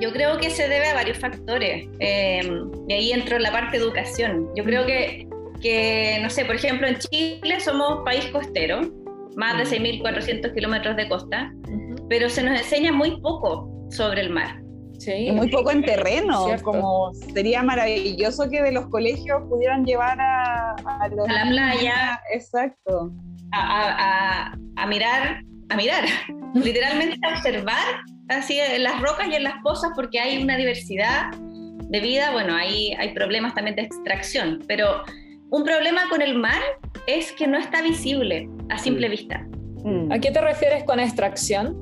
Yo 0.00 0.12
creo 0.12 0.38
que 0.38 0.50
se 0.50 0.68
debe 0.68 0.88
a 0.88 0.94
varios 0.94 1.18
factores. 1.18 1.88
Eh, 1.98 2.40
y 2.88 2.92
ahí 2.92 3.12
entro 3.12 3.36
en 3.36 3.42
la 3.42 3.52
parte 3.52 3.76
educación. 3.76 4.48
Yo 4.56 4.64
creo 4.64 4.86
que 4.86 5.28
que, 5.60 6.18
no 6.22 6.30
sé, 6.30 6.44
por 6.44 6.56
ejemplo, 6.56 6.86
en 6.86 6.96
Chile 6.98 7.60
somos 7.60 8.02
país 8.04 8.26
costero, 8.26 8.80
más 9.36 9.58
de 9.58 9.78
6.400 9.78 10.54
kilómetros 10.54 10.96
de 10.96 11.08
costa, 11.08 11.52
pero 12.08 12.28
se 12.28 12.42
nos 12.42 12.58
enseña 12.58 12.92
muy 12.92 13.20
poco 13.20 13.70
sobre 13.90 14.22
el 14.22 14.30
mar. 14.30 14.60
Sí, 14.98 15.12
y 15.12 15.32
muy 15.32 15.48
poco 15.48 15.70
en 15.70 15.82
terreno, 15.82 16.46
como 16.62 17.14
sería 17.32 17.62
maravilloso 17.62 18.50
que 18.50 18.60
de 18.60 18.72
los 18.72 18.86
colegios 18.88 19.42
pudieran 19.48 19.86
llevar 19.86 20.20
a, 20.20 20.72
a, 20.72 21.08
la 21.08 21.48
playa. 21.48 22.20
Exacto. 22.34 23.10
A, 23.52 24.52
a, 24.76 24.86
mirar, 24.86 25.42
a 25.70 25.76
mirar, 25.76 26.04
literalmente 26.54 27.18
a 27.26 27.34
observar 27.34 28.04
así 28.30 28.58
en 28.58 28.82
las 28.82 29.00
rocas 29.00 29.26
y 29.28 29.34
en 29.34 29.44
las 29.44 29.54
pozas 29.62 29.90
porque 29.94 30.20
hay 30.20 30.42
una 30.42 30.56
diversidad 30.56 31.30
de 31.32 32.00
vida, 32.00 32.30
bueno, 32.30 32.54
ahí 32.54 32.94
hay 32.98 33.12
problemas 33.12 33.54
también 33.54 33.76
de 33.76 33.82
extracción, 33.82 34.62
pero 34.68 35.02
un 35.50 35.64
problema 35.64 36.08
con 36.08 36.22
el 36.22 36.38
mar 36.38 36.62
es 37.06 37.32
que 37.32 37.46
no 37.46 37.58
está 37.58 37.82
visible 37.82 38.48
a 38.68 38.78
simple 38.78 39.08
mm. 39.08 39.10
vista. 39.10 39.46
¿A 40.10 40.18
qué 40.18 40.30
te 40.30 40.40
refieres 40.40 40.84
con 40.84 41.00
extracción? 41.00 41.74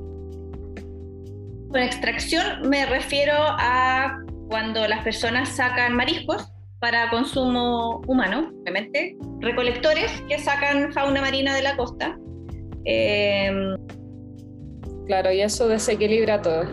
Con 1.69 1.81
extracción 1.81 2.67
me 2.67 2.85
refiero 2.85 3.35
a 3.37 4.17
cuando 4.47 4.87
las 4.87 5.03
personas 5.03 5.49
sacan 5.49 5.95
mariscos 5.95 6.51
para 6.79 7.09
consumo 7.09 8.01
humano, 8.07 8.51
obviamente, 8.61 9.17
recolectores 9.41 10.09
que 10.27 10.39
sacan 10.39 10.91
fauna 10.93 11.21
marina 11.21 11.53
de 11.53 11.61
la 11.61 11.75
costa. 11.75 12.17
Em, 12.85 13.75
claro, 15.09 15.31
y 15.31 15.41
eso 15.41 15.67
desequilibra 15.67 16.39
todo. 16.39 16.65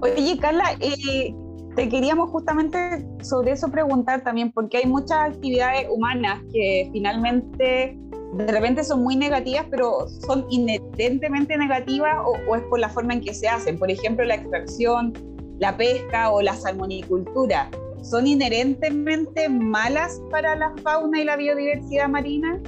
Oye, 0.00 0.38
Carla, 0.40 0.64
eh, 0.80 1.34
te 1.76 1.90
queríamos 1.90 2.30
justamente 2.30 3.06
sobre 3.22 3.52
eso 3.52 3.70
preguntar 3.70 4.24
también, 4.24 4.50
porque 4.50 4.78
hay 4.78 4.86
muchas 4.86 5.18
actividades 5.34 5.86
humanas 5.90 6.40
que 6.54 6.88
finalmente 6.90 7.98
de 8.32 8.46
repente 8.46 8.82
son 8.82 9.02
muy 9.02 9.14
negativas, 9.14 9.66
pero 9.70 10.08
son 10.26 10.46
inherentemente 10.48 11.58
negativas 11.58 12.16
o, 12.24 12.56
es 12.56 12.62
por 12.62 12.78
la 12.78 12.88
forma 12.88 13.12
en 13.12 13.20
que 13.20 13.34
se 13.34 13.46
hacen. 13.46 13.78
Por 13.78 13.90
ejemplo, 13.90 14.24
la 14.24 14.36
extracción, 14.36 15.12
la 15.58 15.76
pesca 15.76 16.30
o 16.30 16.40
la 16.40 16.54
salmonicultura. 16.54 17.68
¿Son 18.00 18.26
inherentemente 18.26 19.50
malas 19.50 20.18
para 20.30 20.56
la 20.56 20.72
fauna 20.82 21.20
y 21.20 21.24
la 21.24 21.36
biodiversidad 21.36 22.08
marina? 22.08 22.58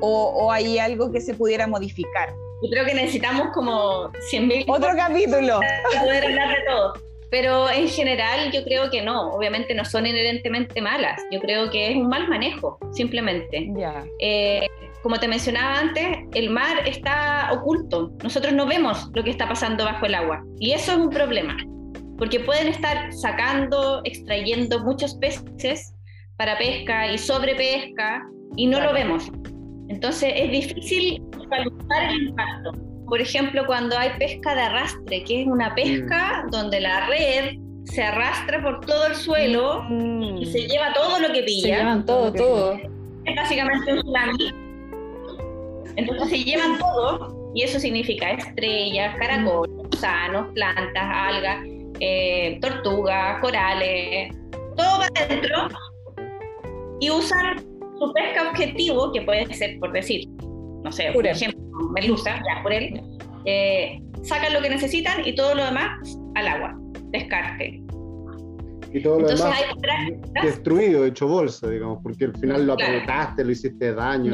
¿O, 0.00 0.32
o 0.34 0.50
hay 0.50 0.78
algo 0.78 1.12
que 1.12 1.20
se 1.20 1.34
pudiera 1.34 1.66
modificar? 1.66 2.34
Yo 2.62 2.70
creo 2.70 2.84
que 2.84 2.94
necesitamos 2.94 3.48
como 3.54 4.10
100.000... 4.32 4.64
Otro 4.68 4.90
capítulo. 4.96 5.60
Para 5.60 6.04
poder 6.04 6.24
hablar 6.24 6.48
de 6.48 6.62
todo. 6.68 6.92
Pero 7.30 7.70
en 7.70 7.88
general 7.88 8.50
yo 8.52 8.64
creo 8.64 8.90
que 8.90 9.02
no, 9.02 9.28
obviamente 9.30 9.72
no 9.74 9.84
son 9.84 10.04
inherentemente 10.04 10.80
malas, 10.80 11.22
yo 11.30 11.38
creo 11.38 11.70
que 11.70 11.90
es 11.90 11.96
un 11.96 12.08
mal 12.08 12.28
manejo, 12.28 12.76
simplemente. 12.92 13.70
Eh, 14.18 14.66
como 15.02 15.18
te 15.18 15.28
mencionaba 15.28 15.78
antes, 15.78 16.18
el 16.34 16.50
mar 16.50 16.86
está 16.86 17.50
oculto, 17.52 18.10
nosotros 18.24 18.52
no 18.52 18.66
vemos 18.66 19.08
lo 19.14 19.22
que 19.22 19.30
está 19.30 19.48
pasando 19.48 19.84
bajo 19.84 20.06
el 20.06 20.14
agua 20.16 20.42
y 20.58 20.72
eso 20.72 20.92
es 20.92 20.98
un 20.98 21.10
problema, 21.10 21.56
porque 22.18 22.40
pueden 22.40 22.66
estar 22.66 23.12
sacando, 23.12 24.00
extrayendo 24.04 24.80
muchos 24.80 25.14
peces 25.14 25.94
para 26.36 26.58
pesca 26.58 27.12
y 27.12 27.16
sobrepesca 27.16 28.22
y 28.56 28.66
no 28.66 28.80
lo 28.80 28.92
vemos. 28.92 29.30
Entonces 29.90 30.32
es 30.34 30.50
difícil 30.50 31.22
calcular 31.50 32.10
el 32.10 32.28
impacto 32.28 32.72
por 33.10 33.20
ejemplo, 33.20 33.66
cuando 33.66 33.98
hay 33.98 34.10
pesca 34.18 34.54
de 34.54 34.60
arrastre, 34.62 35.24
que 35.24 35.42
es 35.42 35.48
una 35.48 35.74
pesca 35.74 36.44
mm. 36.46 36.50
donde 36.50 36.80
la 36.80 37.08
red 37.08 37.56
se 37.84 38.04
arrastra 38.04 38.62
por 38.62 38.86
todo 38.86 39.08
el 39.08 39.16
suelo 39.16 39.84
y 40.38 40.46
se 40.46 40.68
lleva 40.68 40.92
todo 40.94 41.18
lo 41.18 41.32
que 41.32 41.42
pilla. 41.42 41.62
Se 41.62 41.82
llevan 41.82 42.06
todo, 42.06 42.32
todo. 42.32 42.74
Es 43.24 43.36
básicamente 43.36 43.92
un 43.92 43.98
tsunami. 43.98 44.54
Entonces 45.96 46.28
se 46.30 46.44
llevan 46.44 46.78
todo 46.78 47.50
y 47.52 47.64
eso 47.64 47.80
significa 47.80 48.30
estrellas, 48.30 49.16
caracoles, 49.18 49.74
gusanos, 49.90 50.46
plantas, 50.54 51.02
algas, 51.04 51.66
eh, 51.98 52.58
tortugas, 52.62 53.40
corales, 53.40 54.32
todo 54.76 55.00
va 55.00 55.08
adentro 55.16 55.68
y 57.00 57.10
usan 57.10 57.69
su 58.00 58.12
pesca 58.14 58.48
objetivo, 58.48 59.12
que 59.12 59.22
puede 59.22 59.52
ser, 59.54 59.78
por 59.78 59.92
decir, 59.92 60.26
no 60.82 60.90
sé, 60.90 61.10
por 61.12 61.26
ejemplo, 61.26 61.60
merluza, 61.92 62.36
ya 62.36 62.62
por 62.62 62.72
él, 62.72 63.00
eh, 63.44 64.00
sacan 64.22 64.54
lo 64.54 64.62
que 64.62 64.70
necesitan 64.70 65.26
y 65.26 65.34
todo 65.34 65.54
lo 65.54 65.64
demás 65.64 66.18
al 66.34 66.48
agua, 66.48 66.74
descarte. 67.10 67.82
Y 68.92 69.02
todo 69.02 69.20
lo 69.20 69.28
demás 69.28 69.54
destruido, 70.42 71.04
hecho 71.04 71.28
bolsa, 71.28 71.68
digamos, 71.68 72.00
porque 72.02 72.24
al 72.24 72.36
final 72.38 72.66
lo 72.66 72.72
apretaste, 72.72 73.44
lo 73.44 73.52
hiciste 73.52 73.94
daño. 73.94 74.32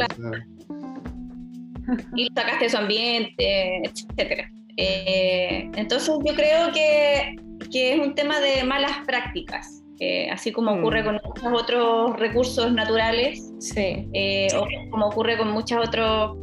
Y 2.14 2.28
sacaste 2.34 2.64
de 2.64 2.70
su 2.70 2.76
ambiente, 2.76 3.82
etcétera. 3.84 4.50
Eh, 4.76 5.70
entonces 5.74 6.08
yo 6.24 6.34
creo 6.34 6.72
que, 6.72 7.36
que, 7.70 7.94
es 7.94 8.00
un 8.00 8.14
tema 8.14 8.40
de 8.40 8.64
malas 8.64 8.92
prácticas, 9.06 9.82
eh, 10.00 10.28
así 10.30 10.52
como 10.52 10.74
mm. 10.74 10.78
ocurre 10.78 11.04
con 11.04 11.20
muchos 11.24 11.62
otros 11.62 12.18
recursos 12.18 12.72
naturales, 12.72 13.52
sí. 13.58 14.08
Eh, 14.12 14.48
o 14.56 14.66
como 14.90 15.06
ocurre 15.06 15.36
con 15.38 15.50
muchos 15.50 15.86
otros 15.86 16.36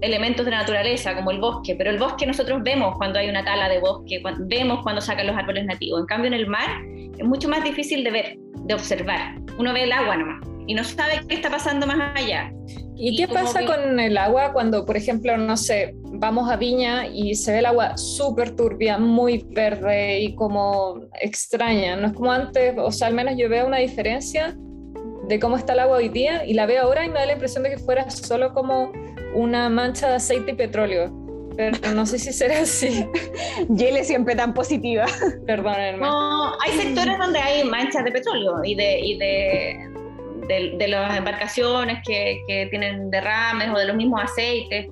elementos 0.00 0.44
de 0.44 0.52
la 0.52 0.58
naturaleza, 0.58 1.14
como 1.14 1.30
el 1.30 1.40
bosque, 1.40 1.74
pero 1.74 1.90
el 1.90 1.98
bosque 1.98 2.26
nosotros 2.26 2.62
vemos 2.62 2.96
cuando 2.96 3.18
hay 3.18 3.28
una 3.28 3.44
tala 3.44 3.68
de 3.68 3.80
bosque, 3.80 4.22
vemos 4.40 4.82
cuando 4.82 5.00
sacan 5.00 5.26
los 5.26 5.36
árboles 5.36 5.64
nativos. 5.64 6.00
En 6.00 6.06
cambio, 6.06 6.28
en 6.28 6.34
el 6.34 6.46
mar 6.46 6.68
es 7.18 7.24
mucho 7.24 7.48
más 7.48 7.64
difícil 7.64 8.04
de 8.04 8.10
ver, 8.10 8.38
de 8.68 8.74
observar. 8.74 9.34
Uno 9.58 9.72
ve 9.72 9.84
el 9.84 9.92
agua 9.92 10.16
nomás 10.16 10.46
y 10.68 10.74
no 10.74 10.84
sabe 10.84 11.22
qué 11.26 11.36
está 11.36 11.50
pasando 11.50 11.86
más 11.86 12.14
allá. 12.14 12.52
¿Y, 12.94 13.16
qué 13.16 13.26
pasa 13.26 13.64
con 13.64 13.98
el 13.98 14.18
agua 14.18 14.52
cuando, 14.52 14.84
por 14.84 14.96
ejemplo, 14.96 15.36
no 15.36 15.56
sé, 15.56 15.94
vamos 16.12 16.50
a 16.50 16.56
Viña 16.56 17.06
y 17.06 17.34
se 17.36 17.52
ve 17.52 17.60
el 17.60 17.66
agua 17.66 17.96
súper 17.96 18.54
turbia, 18.54 18.98
muy 18.98 19.46
verde 19.50 20.20
y 20.20 20.34
como 20.34 21.00
extraña? 21.20 21.96
No 21.96 22.08
es 22.08 22.12
como 22.12 22.32
antes, 22.32 22.74
o 22.76 22.90
sea, 22.90 23.06
al 23.06 23.14
menos 23.14 23.34
yo 23.38 23.48
veo 23.48 23.66
una 23.66 23.78
diferencia 23.78 24.56
de 25.28 25.38
cómo 25.38 25.56
está 25.56 25.74
el 25.74 25.80
agua 25.80 25.98
hoy 25.98 26.08
día 26.08 26.44
y 26.44 26.54
la 26.54 26.66
veo 26.66 26.82
ahora 26.82 27.04
y 27.04 27.08
me 27.08 27.20
da 27.20 27.26
la 27.26 27.32
impresión 27.32 27.62
de 27.62 27.70
que 27.70 27.78
fuera 27.78 28.10
solo 28.10 28.52
como 28.52 28.92
una 29.34 29.68
mancha 29.68 30.08
de 30.08 30.16
aceite 30.16 30.50
y 30.52 30.54
petróleo. 30.54 31.27
Pero 31.58 31.92
no 31.92 32.06
sé 32.06 32.20
si 32.20 32.32
será 32.32 32.60
así. 32.60 33.04
Yele 33.68 34.04
siempre 34.04 34.36
tan 34.36 34.54
positiva. 34.54 35.06
Perdónenme. 35.44 35.98
No, 35.98 36.52
hay 36.60 36.70
sectores 36.78 37.18
donde 37.18 37.40
hay 37.40 37.64
manchas 37.64 38.04
de 38.04 38.12
petróleo 38.12 38.62
y 38.62 38.76
de, 38.76 39.00
y 39.00 39.18
de, 39.18 39.90
de, 40.78 40.86
las 40.86 41.18
embarcaciones 41.18 41.98
que, 42.06 42.40
que, 42.46 42.66
tienen 42.66 43.10
derrames 43.10 43.70
o 43.70 43.76
de 43.76 43.86
los 43.86 43.96
mismos 43.96 44.22
aceites. 44.22 44.86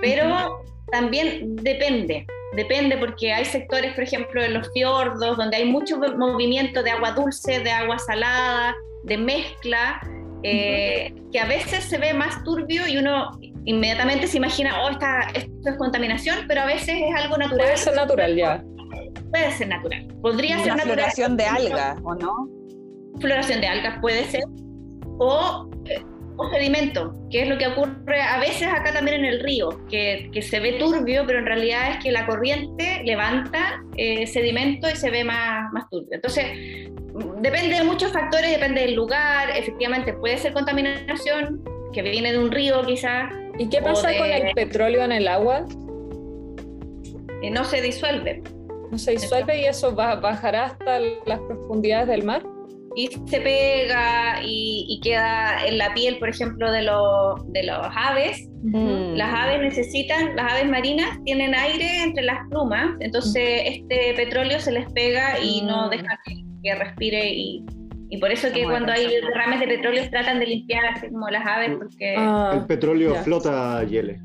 Pero 0.00 0.60
también 0.90 1.54
depende. 1.54 2.26
Depende 2.56 2.96
porque 2.96 3.32
hay 3.32 3.44
sectores, 3.44 3.94
por 3.94 4.02
ejemplo, 4.02 4.42
en 4.42 4.54
los 4.54 4.72
fiordos, 4.72 5.36
donde 5.36 5.58
hay 5.58 5.66
mucho 5.66 5.98
movimiento 5.98 6.82
de 6.82 6.90
agua 6.90 7.12
dulce, 7.12 7.60
de 7.60 7.70
agua 7.70 7.96
salada, 8.00 8.74
de 9.04 9.16
mezcla, 9.16 10.00
eh, 10.42 11.14
que 11.32 11.40
a 11.40 11.46
veces 11.46 11.84
se 11.84 11.98
ve 11.98 12.14
más 12.14 12.42
turbio 12.44 12.86
y 12.86 12.96
uno 12.96 13.30
inmediatamente 13.64 14.26
se 14.26 14.38
imagina, 14.38 14.82
oh, 14.82 14.90
esta, 14.90 15.20
esto 15.34 15.70
es 15.70 15.76
contaminación, 15.76 16.38
pero 16.46 16.62
a 16.62 16.66
veces 16.66 16.96
es 16.96 17.14
algo 17.14 17.36
natural. 17.36 17.66
Puede 17.66 17.76
ser 17.76 17.94
natural 17.94 18.36
ya. 18.36 18.64
Puede 19.30 19.50
ser 19.52 19.68
natural. 19.68 20.06
Podría 20.22 20.58
ser 20.58 20.76
natural. 20.76 20.94
Floración 20.94 21.36
de 21.36 21.44
algas, 21.44 21.98
¿o 22.02 22.14
no? 22.14 22.48
Floración 23.20 23.60
de 23.60 23.66
algas 23.66 23.98
puede 24.00 24.24
ser. 24.24 24.44
O, 25.18 25.68
eh, 25.86 26.02
o, 26.36 26.48
sedimento, 26.50 27.12
que 27.30 27.42
es 27.42 27.48
lo 27.48 27.58
que 27.58 27.66
ocurre 27.66 28.22
a 28.22 28.38
veces 28.38 28.68
acá 28.68 28.92
también 28.92 29.24
en 29.24 29.24
el 29.24 29.40
río, 29.40 29.68
que, 29.90 30.30
que 30.32 30.40
se 30.40 30.60
ve 30.60 30.74
turbio, 30.74 31.24
pero 31.26 31.40
en 31.40 31.46
realidad 31.46 31.90
es 31.90 32.04
que 32.04 32.12
la 32.12 32.24
corriente 32.24 33.02
levanta 33.04 33.82
eh, 33.96 34.26
sedimento 34.28 34.88
y 34.88 34.94
se 34.94 35.10
ve 35.10 35.24
más, 35.24 35.72
más 35.72 35.90
turbio. 35.90 36.10
Entonces, 36.12 36.46
depende 37.40 37.76
de 37.76 37.84
muchos 37.84 38.12
factores, 38.12 38.50
depende 38.50 38.82
del 38.82 38.94
lugar, 38.94 39.50
efectivamente 39.50 40.12
puede 40.12 40.38
ser 40.38 40.52
contaminación 40.52 41.62
que 41.92 42.02
viene 42.02 42.32
de 42.32 42.38
un 42.38 42.50
río 42.50 42.82
quizás. 42.84 43.32
¿Y 43.58 43.68
qué 43.68 43.82
pasa 43.82 44.16
con 44.16 44.30
el 44.30 44.52
petróleo 44.54 45.04
en 45.04 45.12
el 45.12 45.28
agua? 45.28 45.64
Eh, 47.42 47.50
no 47.50 47.64
se 47.64 47.80
disuelve. 47.80 48.42
No 48.90 48.98
se 48.98 49.12
disuelve 49.12 49.60
y 49.60 49.64
eso 49.64 49.94
va, 49.94 50.16
bajará 50.16 50.66
hasta 50.66 51.00
las 51.26 51.40
profundidades 51.40 52.08
del 52.08 52.24
mar. 52.24 52.42
Y 52.96 53.06
se 53.06 53.40
pega 53.40 54.40
y, 54.42 54.98
queda 55.04 55.64
en 55.66 55.78
la 55.78 55.94
piel, 55.94 56.18
por 56.18 56.30
ejemplo, 56.30 56.72
de, 56.72 56.82
los 56.82 57.52
de 57.52 57.62
los 57.64 57.86
aves. 57.94 58.48
Las 58.64 59.32
aves 59.32 59.60
necesitan, 59.60 60.34
las 60.34 60.52
aves 60.52 60.68
marinas 60.68 61.18
tienen 61.24 61.54
aire 61.54 62.02
entre 62.02 62.24
las 62.24 62.40
plumas, 62.50 62.96
entonces 62.98 63.62
este 63.66 64.14
petróleo 64.14 64.58
se 64.58 64.72
les 64.72 64.90
pega 64.92 65.38
y 65.38 65.62
no 65.62 65.86
mm. 65.86 65.90
deja 65.90 66.20
que 66.24 66.47
que 66.62 66.74
respire 66.74 67.30
y, 67.32 67.64
y 68.10 68.18
por 68.18 68.30
eso 68.30 68.48
que 68.52 68.64
cuando 68.64 68.92
hay 68.92 69.06
derrames 69.06 69.60
de 69.60 69.66
petróleo 69.66 70.08
tratan 70.10 70.38
de 70.40 70.46
limpiar 70.46 70.86
así 70.86 71.08
como 71.08 71.28
las 71.28 71.46
aves 71.46 71.76
porque... 71.78 72.14
Ah, 72.16 72.52
el 72.54 72.66
petróleo 72.66 73.14
flota, 73.16 73.84
Yele. 73.84 74.20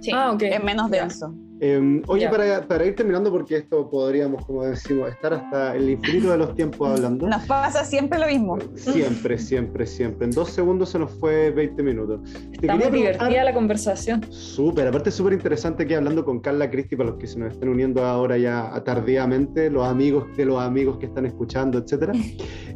Sí, 0.00 0.12
ah, 0.14 0.36
es 0.40 0.64
menos 0.64 0.90
denso. 0.90 1.34
Em, 1.62 2.02
oye, 2.06 2.26
para, 2.28 2.66
para, 2.66 2.86
ir 2.86 2.94
terminando, 2.94 3.30
porque 3.30 3.56
esto 3.56 3.90
podríamos, 3.90 4.46
como 4.46 4.64
decimos, 4.64 5.10
estar 5.10 5.34
hasta 5.34 5.76
el 5.76 5.90
infinito 5.90 6.30
de 6.30 6.38
los 6.38 6.54
tiempos 6.54 6.88
hablando. 6.88 7.28
Nos 7.28 7.44
pasa 7.44 7.84
siempre 7.84 8.18
lo 8.18 8.26
mismo. 8.26 8.58
Siempre, 8.76 9.36
siempre, 9.36 9.84
siempre. 9.84 10.24
En 10.24 10.30
dos 10.30 10.50
segundos 10.50 10.88
se 10.88 10.98
nos 10.98 11.10
fue 11.12 11.50
20 11.50 11.82
minutos. 11.82 12.20
Está 12.52 12.76
muy 12.76 12.90
divertida 12.90 13.44
la 13.44 13.52
conversación. 13.52 14.24
Súper, 14.30 14.88
aparte 14.88 15.10
súper 15.10 15.34
interesante 15.34 15.86
que 15.86 15.96
hablando 15.96 16.24
con 16.24 16.40
Carla 16.40 16.70
Cristi, 16.70 16.96
para 16.96 17.10
los 17.10 17.18
que 17.18 17.26
se 17.26 17.38
nos 17.38 17.52
estén 17.52 17.68
uniendo 17.68 18.06
ahora 18.06 18.38
ya 18.38 18.82
tardíamente, 18.84 19.68
los 19.68 19.86
amigos 19.86 20.34
de 20.38 20.46
los 20.46 20.60
amigos 20.62 20.96
que 20.98 21.06
están 21.06 21.26
escuchando, 21.26 21.78
etcétera. 21.78 22.14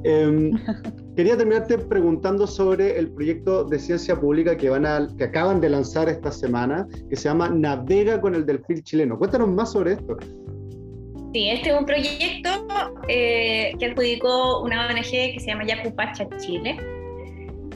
Em, 0.02 0.52
quería 1.16 1.36
terminarte 1.36 1.78
preguntando 1.78 2.46
sobre 2.46 2.98
el 2.98 3.10
proyecto 3.12 3.64
de 3.64 3.78
ciencia 3.78 4.18
pública 4.18 4.56
que, 4.56 4.68
van 4.68 4.86
a, 4.86 5.08
que 5.16 5.24
acaban 5.24 5.60
de 5.60 5.70
lanzar 5.70 6.08
esta 6.08 6.32
semana, 6.32 6.86
que 7.08 7.16
se 7.16 7.28
llama 7.28 7.48
Navega 7.48 8.20
con 8.20 8.34
el 8.34 8.44
Delfín 8.44 8.82
chileno. 8.82 9.18
Cuéntanos 9.18 9.48
más 9.48 9.72
sobre 9.72 9.92
esto. 9.92 10.16
Sí, 11.32 11.48
este 11.50 11.70
es 11.70 11.78
un 11.78 11.84
proyecto 11.84 12.48
eh, 13.08 13.72
que 13.78 13.86
adjudicó 13.86 14.62
una 14.62 14.86
ONG 14.86 15.10
que 15.10 15.36
se 15.38 15.46
llama 15.46 15.64
Yacupacha 15.66 16.28
Chile. 16.38 16.76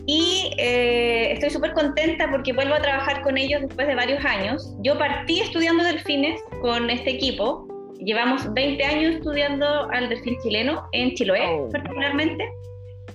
Y 0.06 0.52
eh, 0.56 1.32
estoy 1.32 1.50
súper 1.50 1.74
contenta 1.74 2.30
porque 2.30 2.52
vuelvo 2.52 2.74
a 2.74 2.80
trabajar 2.80 3.20
con 3.22 3.36
ellos 3.36 3.60
después 3.60 3.86
de 3.86 3.94
varios 3.94 4.24
años. 4.24 4.74
Yo 4.82 4.96
partí 4.96 5.40
estudiando 5.40 5.84
delfines 5.84 6.40
con 6.62 6.88
este 6.88 7.10
equipo. 7.10 7.66
Llevamos 7.98 8.52
20 8.54 8.84
años 8.84 9.16
estudiando 9.16 9.66
al 9.90 10.08
delfín 10.08 10.38
chileno, 10.42 10.88
en 10.92 11.14
Chiloé 11.14 11.46
oh. 11.46 11.68
particularmente. 11.68 12.48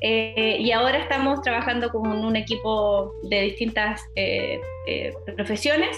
Eh, 0.03 0.57
y 0.59 0.71
ahora 0.71 0.99
estamos 0.99 1.41
trabajando 1.41 1.89
con 1.89 2.07
un 2.07 2.35
equipo 2.35 3.13
de 3.23 3.41
distintas 3.41 4.01
profesiones 5.35 5.97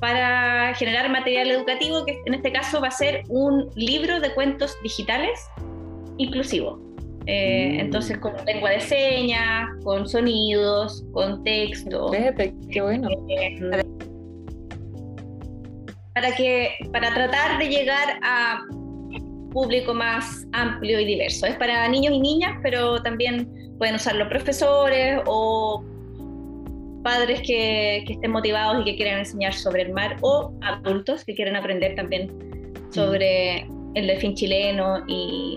para 0.00 0.74
generar 0.74 1.10
material 1.10 1.50
educativo, 1.50 2.04
que 2.04 2.20
en 2.26 2.34
este 2.34 2.52
caso 2.52 2.80
va 2.80 2.88
a 2.88 2.92
ser 2.92 3.22
un 3.28 3.70
libro 3.74 4.20
de 4.20 4.32
cuentos 4.34 4.76
digitales 4.82 5.40
inclusivo. 6.18 6.80
Eh, 7.26 7.74
mm. 7.74 7.80
Entonces, 7.80 8.18
con 8.18 8.32
lengua 8.46 8.70
de 8.70 8.80
señas, 8.80 9.68
con 9.84 10.08
sonidos, 10.08 11.04
con 11.12 11.42
texto. 11.44 12.10
qué 12.70 12.80
bueno. 12.80 13.08
Eh, 13.28 13.58
para, 16.14 16.34
que, 16.34 16.70
para 16.92 17.14
tratar 17.14 17.58
de 17.58 17.68
llegar 17.68 18.18
a 18.22 18.60
público 19.50 19.94
más 19.94 20.46
amplio 20.52 21.00
y 21.00 21.04
diverso. 21.04 21.46
Es 21.46 21.56
para 21.56 21.88
niños 21.88 22.14
y 22.14 22.20
niñas, 22.20 22.58
pero 22.62 23.02
también 23.02 23.48
pueden 23.78 23.94
usarlo 23.94 24.28
profesores 24.28 25.20
o 25.26 25.84
padres 27.02 27.40
que, 27.46 27.98
estén 27.98 28.30
motivados 28.30 28.82
y 28.82 28.84
que 28.84 28.96
quieran 28.96 29.20
enseñar 29.20 29.54
sobre 29.54 29.82
el 29.82 29.92
mar 29.92 30.16
o 30.20 30.52
adultos 30.62 31.24
que 31.24 31.34
quieran 31.34 31.56
aprender 31.56 31.94
también 31.94 32.30
sobre 32.90 33.66
el 33.94 34.06
delfín 34.06 34.34
chileno 34.34 35.04
y... 35.06 35.56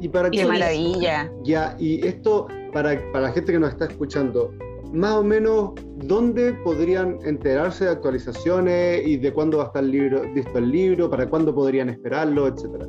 Y 0.00 0.08
para 0.08 0.30
Qué 0.30 0.44
maravilla. 0.44 1.30
Ya, 1.44 1.76
y 1.78 2.04
esto, 2.04 2.48
para, 2.72 3.00
para 3.12 3.26
la 3.26 3.32
gente 3.32 3.52
que 3.52 3.58
nos 3.58 3.70
está 3.70 3.84
escuchando, 3.84 4.52
más 4.92 5.14
o 5.14 5.24
menos, 5.24 5.72
¿dónde 6.04 6.52
podrían 6.64 7.18
enterarse 7.24 7.84
de 7.84 7.90
actualizaciones 7.92 9.06
y 9.06 9.16
de 9.16 9.32
cuándo 9.32 9.58
va 9.58 9.64
a 9.64 9.66
estar 9.68 9.84
el 9.84 9.90
libro, 9.90 10.24
listo 10.34 10.58
el 10.58 10.70
libro, 10.70 11.08
para 11.08 11.28
cuándo 11.28 11.54
podrían 11.54 11.88
esperarlo, 11.88 12.48
etcétera? 12.48 12.86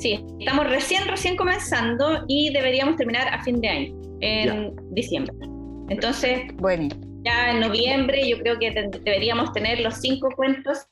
Sí, 0.00 0.18
estamos 0.38 0.66
recién, 0.70 1.06
recién 1.06 1.36
comenzando 1.36 2.24
y 2.26 2.50
deberíamos 2.54 2.96
terminar 2.96 3.28
a 3.28 3.44
fin 3.44 3.60
de 3.60 3.68
año, 3.68 3.94
en 4.20 4.74
diciembre. 4.94 5.34
Entonces, 5.90 6.44
bueno. 6.56 6.88
ya 7.22 7.50
en 7.50 7.60
noviembre 7.60 8.26
yo 8.26 8.38
creo 8.38 8.58
que 8.58 8.70
deberíamos 9.04 9.52
tener 9.52 9.80
los 9.80 9.96
cinco 10.00 10.30
cuentos 10.34 10.86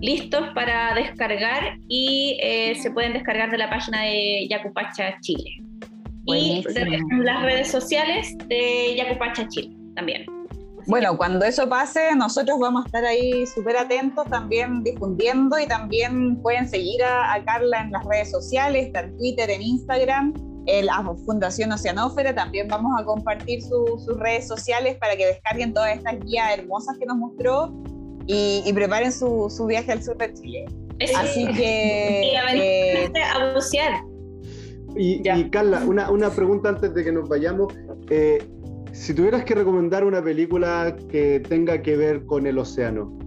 listos 0.00 0.50
para 0.54 0.94
descargar 0.94 1.78
y 1.88 2.38
eh, 2.40 2.76
se 2.76 2.92
pueden 2.92 3.14
descargar 3.14 3.50
de 3.50 3.58
la 3.58 3.68
página 3.68 4.02
de 4.02 4.46
Yacupacha 4.48 5.18
Chile. 5.20 5.50
Y 6.26 6.62
de 6.62 7.00
las 7.24 7.42
redes 7.42 7.72
sociales 7.72 8.38
de 8.46 8.94
Yacupacha 8.96 9.48
Chile 9.48 9.74
también. 9.96 10.26
Bueno, 10.86 11.16
cuando 11.16 11.44
eso 11.44 11.68
pase, 11.68 12.14
nosotros 12.16 12.58
vamos 12.58 12.84
a 12.84 12.86
estar 12.86 13.04
ahí 13.04 13.46
súper 13.46 13.76
atentos, 13.76 14.24
también 14.28 14.82
difundiendo 14.82 15.58
y 15.58 15.66
también 15.66 16.40
pueden 16.42 16.68
seguir 16.68 17.02
a, 17.02 17.34
a 17.34 17.44
Carla 17.44 17.82
en 17.82 17.92
las 17.92 18.04
redes 18.04 18.30
sociales, 18.30 18.86
está 18.86 19.00
en 19.00 19.16
Twitter, 19.16 19.50
en 19.50 19.62
Instagram 19.62 20.32
la 20.66 21.14
Fundación 21.24 21.72
Oceanófera. 21.72 22.34
También 22.34 22.68
vamos 22.68 22.92
a 22.98 23.04
compartir 23.04 23.62
sus 23.62 24.06
redes 24.18 24.46
sociales 24.46 24.96
para 24.98 25.16
que 25.16 25.26
descarguen 25.26 25.72
todas 25.72 25.96
estas 25.96 26.20
guías 26.20 26.58
hermosas 26.58 26.96
que 26.98 27.06
nos 27.06 27.16
mostró 27.16 27.72
y, 28.26 28.70
preparen 28.72 29.12
su, 29.12 29.66
viaje 29.66 29.92
al 29.92 30.02
sur 30.02 30.16
de 30.16 30.32
Chile. 30.32 30.64
Así 31.16 31.46
que... 31.54 32.22
Y 32.32 32.36
a, 32.36 32.54
eh, 32.54 33.12
a 33.34 33.54
bucear. 33.54 34.04
Y, 34.96 35.22
Carla, 35.50 35.82
una, 35.86 36.10
una, 36.10 36.30
pregunta 36.30 36.68
antes 36.68 36.94
de 36.94 37.04
que 37.04 37.12
nos 37.12 37.28
vayamos. 37.28 37.74
Eh, 38.10 38.38
si 38.92 39.14
tuvieras 39.14 39.44
que 39.44 39.54
recomendar 39.54 40.04
una 40.04 40.22
película 40.22 40.94
que 41.10 41.40
tenga 41.40 41.80
que 41.80 41.96
ver 41.96 42.24
con 42.26 42.46
el 42.46 42.58
océano, 42.58 43.18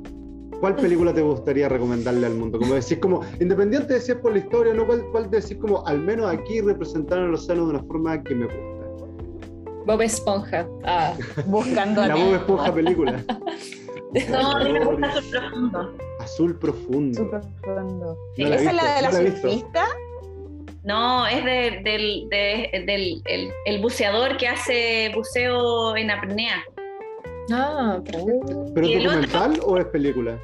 ¿cuál 0.60 0.76
película 0.78 1.14
te 1.14 1.22
gustaría 1.22 1.68
recomendarle 1.68 2.28
al 2.28 2.36
mundo? 2.36 2.60
Como 2.60 2.76
decir, 2.76 3.00
como, 3.00 3.22
independiente 3.40 3.96
de 3.96 4.00
si 4.00 4.12
es 4.12 4.18
por 4.20 4.34
la 4.34 4.40
historia, 4.40 4.74
¿no? 4.74 4.86
¿Cuál, 4.86 5.04
cuál 5.12 5.30
decir 5.30 5.58
como, 5.58 5.86
al 5.86 6.00
menos 6.00 6.32
aquí 6.32 6.62
representaron 6.62 7.32
los 7.32 7.44
océano 7.44 7.66
de 7.66 7.70
una 7.72 7.84
forma 7.84 8.22
que 8.24 8.36
me 8.36 8.46
gusta? 8.46 8.76
Bob 9.86 10.02
Esponja. 10.02 10.68
Ah. 10.84 11.14
Buscando 11.46 12.06
La 12.06 12.16
Bob 12.16 12.34
Esponja 12.34 12.74
película. 12.74 13.24
no, 14.30 14.52
a 14.52 14.64
mí 14.64 14.74
me 14.74 14.86
gusta 14.86 15.08
Azul 15.08 15.30
Profundo. 15.32 15.98
Azul 16.20 16.56
Profundo. 16.58 17.22
Azul 17.22 17.42
Profundo. 17.62 18.18
No 18.38 18.50
la 18.50 18.56
¿Esa 18.56 18.70
es 18.70 18.76
la 18.76 18.84
visto, 18.84 18.96
de 18.96 19.02
la 19.02 19.02
la 19.02 19.12
surfista? 19.12 19.86
No, 20.86 21.26
es 21.28 21.44
de- 21.44 21.82
del, 21.84 22.28
de- 22.30 22.84
del 22.86 23.22
el, 23.26 23.50
el 23.66 23.82
buceador 23.82 24.38
que 24.38 24.48
hace 24.48 25.12
buceo 25.16 25.96
en 25.98 26.12
apnea. 26.12 26.64
Ah, 27.52 28.00
¿Pero 28.74 28.88
¿Y 28.88 28.94
es 28.94 29.00
otro? 29.06 29.12
documental 29.20 29.60
o 29.66 29.78
es 29.78 29.86
película? 29.86 30.40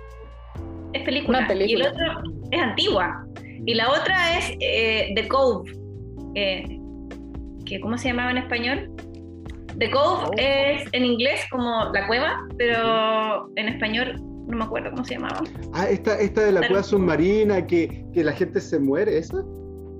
Es 0.94 1.04
película. 1.04 1.40
Una 1.40 1.48
película. 1.48 1.70
Y 1.70 1.82
el 1.82 1.88
otro 1.88 2.06
es 2.52 2.62
antigua. 2.62 3.26
Y 3.66 3.74
la 3.76 3.90
otra 3.92 4.38
es 4.40 4.56
eh, 4.60 5.12
The 5.16 5.28
Cove. 5.28 5.72
eh, 6.36 6.80
que, 7.66 7.80
¿Cómo 7.80 7.98
se 7.98 8.10
llamaba 8.10 8.32
en 8.32 8.38
español? 8.40 8.92
The 9.78 9.90
Cove 9.92 10.32
es 10.38 10.84
en 10.92 11.06
inglés 11.06 11.42
como 11.52 11.86
la 11.94 12.06
cueva, 12.08 12.40
pero 12.58 13.50
en 13.56 13.70
español 13.70 14.16
no 14.48 14.58
me 14.58 14.64
acuerdo 14.66 14.90
cómo 14.92 15.06
se 15.06 15.14
llamaba. 15.16 15.42
Ah, 15.74 15.88
esta, 15.88 16.20
esta 16.20 16.42
de 16.46 16.52
la 16.52 16.68
cueva 16.68 16.84
submarina, 16.84 17.66
que, 17.66 18.04
que 18.14 18.24
la 18.24 18.34
gente 18.34 18.60
se 18.60 18.80
muere, 18.80 19.18
¿esa? 19.18 19.38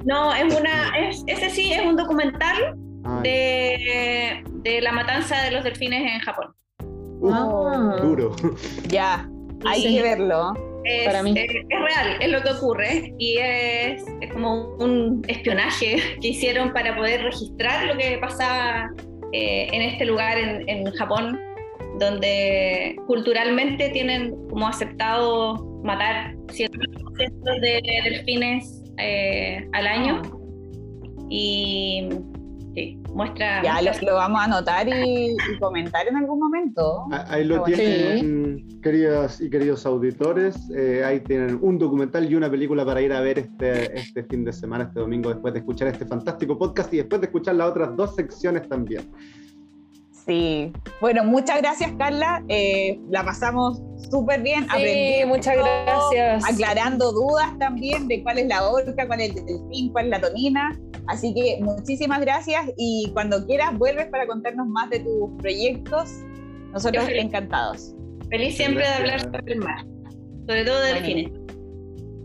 No, 0.06 0.34
es 0.34 0.54
una, 0.60 0.98
es, 0.98 1.24
ese 1.28 1.50
sí 1.50 1.74
es 1.74 1.82
un 1.86 1.96
documental 1.96 2.76
de, 3.24 4.44
de 4.64 4.82
la 4.82 4.92
matanza 4.92 5.42
de 5.44 5.52
los 5.52 5.64
delfines 5.64 6.02
en 6.14 6.20
Japón. 6.22 6.48
uf, 7.20 7.34
Ah. 7.36 7.98
duro. 8.02 8.36
Ya, 8.88 9.30
hay 9.66 9.82
Sí. 9.82 9.96
que 9.96 10.02
verlo. 10.02 10.54
Es, 10.84 11.06
Para 11.06 11.22
mí. 11.22 11.36
es- 11.38 11.52
es 11.70 11.80
real, 11.80 12.18
es 12.20 12.30
lo 12.32 12.42
que 12.42 12.50
ocurre 12.50 13.14
y 13.20 13.38
es, 13.38 14.04
es 14.22 14.34
como 14.34 14.76
un 14.80 15.22
espionaje 15.28 15.98
que 16.20 16.28
hicieron 16.30 16.74
para 16.74 16.96
poder 16.96 17.22
registrar 17.24 17.86
lo 17.86 17.96
que 17.96 18.18
pasaba 18.18 18.90
eh, 19.34 19.68
en 19.72 19.82
este 19.84 20.06
lugar 20.06 20.40
en, 20.40 20.68
en 20.68 20.92
Japón, 20.94 21.40
donde 22.00 22.96
culturalmente 23.06 23.90
tienen 23.90 24.32
como 24.50 24.68
aceptado 24.68 25.64
matar 25.84 26.34
cientos 26.50 26.82
de 27.62 27.82
delfines 28.04 28.81
eh, 28.98 29.68
al 29.74 29.88
año 29.88 30.22
y 31.30 32.10
sí, 32.76 33.00
muestra... 33.14 33.64
Ya 33.64 33.82
lo, 33.82 33.92
lo 34.06 34.16
vamos 34.16 34.42
a 34.42 34.44
anotar 34.46 34.88
y, 34.88 35.32
y 35.32 35.60
comentar 35.60 36.08
en 36.08 36.18
algún 36.18 36.40
momento. 36.40 37.06
Ah, 37.12 37.26
Ahí 37.30 37.46
lo 37.46 37.60
bueno. 37.62 37.76
tienen, 37.76 38.82
queridas 38.82 39.40
y 39.42 39.50
queridos 39.50 39.86
auditores. 39.86 40.58
eh, 40.76 41.04
ahí 41.06 41.20
tienen 41.22 41.60
un 41.62 41.78
documental 41.80 42.30
y 42.30 42.36
una 42.36 42.50
película 42.50 42.86
para 42.86 43.02
ir 43.02 43.14
a 43.14 43.22
ver 43.22 43.40
este, 43.40 43.98
este 43.98 44.24
fin 44.24 44.44
de 44.44 44.52
semana, 44.54 44.86
este 44.86 45.00
domingo, 45.00 45.30
después 45.30 45.54
de 45.54 45.60
escuchar 45.60 45.88
este 45.88 46.06
fantástico 46.06 46.58
podcast 46.58 46.94
y 46.94 46.98
después 46.98 47.22
de 47.22 47.28
escuchar 47.28 47.56
las 47.56 47.70
otras 47.70 47.96
dos 47.96 48.16
secciones 48.16 48.68
también. 48.68 49.10
Sí. 50.32 50.72
Bueno, 51.02 51.26
muchas 51.26 51.58
gracias, 51.62 51.92
Carla. 51.98 52.42
Eh, 52.48 52.98
la 53.10 53.26
pasamos 53.26 53.82
súper 54.10 54.42
bien. 54.42 54.66
Sí, 54.78 55.26
muchas 55.28 55.58
gracias. 55.58 56.50
Aclarando 56.50 57.12
dudas 57.12 57.58
también 57.60 58.08
de 58.08 58.24
cuál 58.24 58.38
es 58.38 58.48
la 58.48 58.66
orca, 58.70 59.08
cuál 59.08 59.20
es 59.20 59.36
el 59.36 59.46
delfín, 59.46 59.92
cuál 59.92 60.06
es 60.06 60.12
la 60.12 60.22
tonina. 60.22 60.80
Así 61.08 61.34
que 61.34 61.60
muchísimas 61.62 62.22
gracias 62.22 62.64
y 62.78 63.10
cuando 63.14 63.46
quieras 63.46 63.78
vuelves 63.78 64.06
para 64.06 64.26
contarnos 64.26 64.68
más 64.68 64.90
de 64.90 65.00
tus 65.02 65.32
proyectos. 65.40 66.10
Nosotros 66.72 67.04
feliz. 67.04 67.26
encantados. 67.26 67.94
Feliz 68.30 68.56
siempre 68.56 68.88
de 68.88 68.94
hablar 68.94 69.20
Gracias. 69.20 69.32
sobre 69.42 69.54
el 69.54 69.60
mar, 69.60 69.86
sobre 70.48 70.64
todo 70.64 70.80
de 70.80 70.94
delfines. 70.94 71.32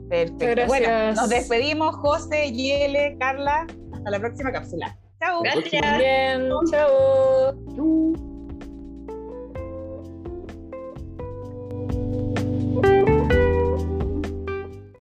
Perfecto. 0.08 0.46
Muchas 0.46 0.68
Bueno, 0.68 0.86
gracias. 0.86 1.16
nos 1.16 1.28
despedimos, 1.28 1.96
José, 1.96 2.52
Yele, 2.52 3.16
Carla. 3.18 3.66
Hasta 3.92 4.10
la 4.10 4.20
próxima 4.20 4.52
cápsula. 4.52 4.96
Chao. 5.26 5.42
Gracias. 5.42 5.98
Bien, 5.98 6.48
chao. 6.70 7.52
Chau. 7.74 8.35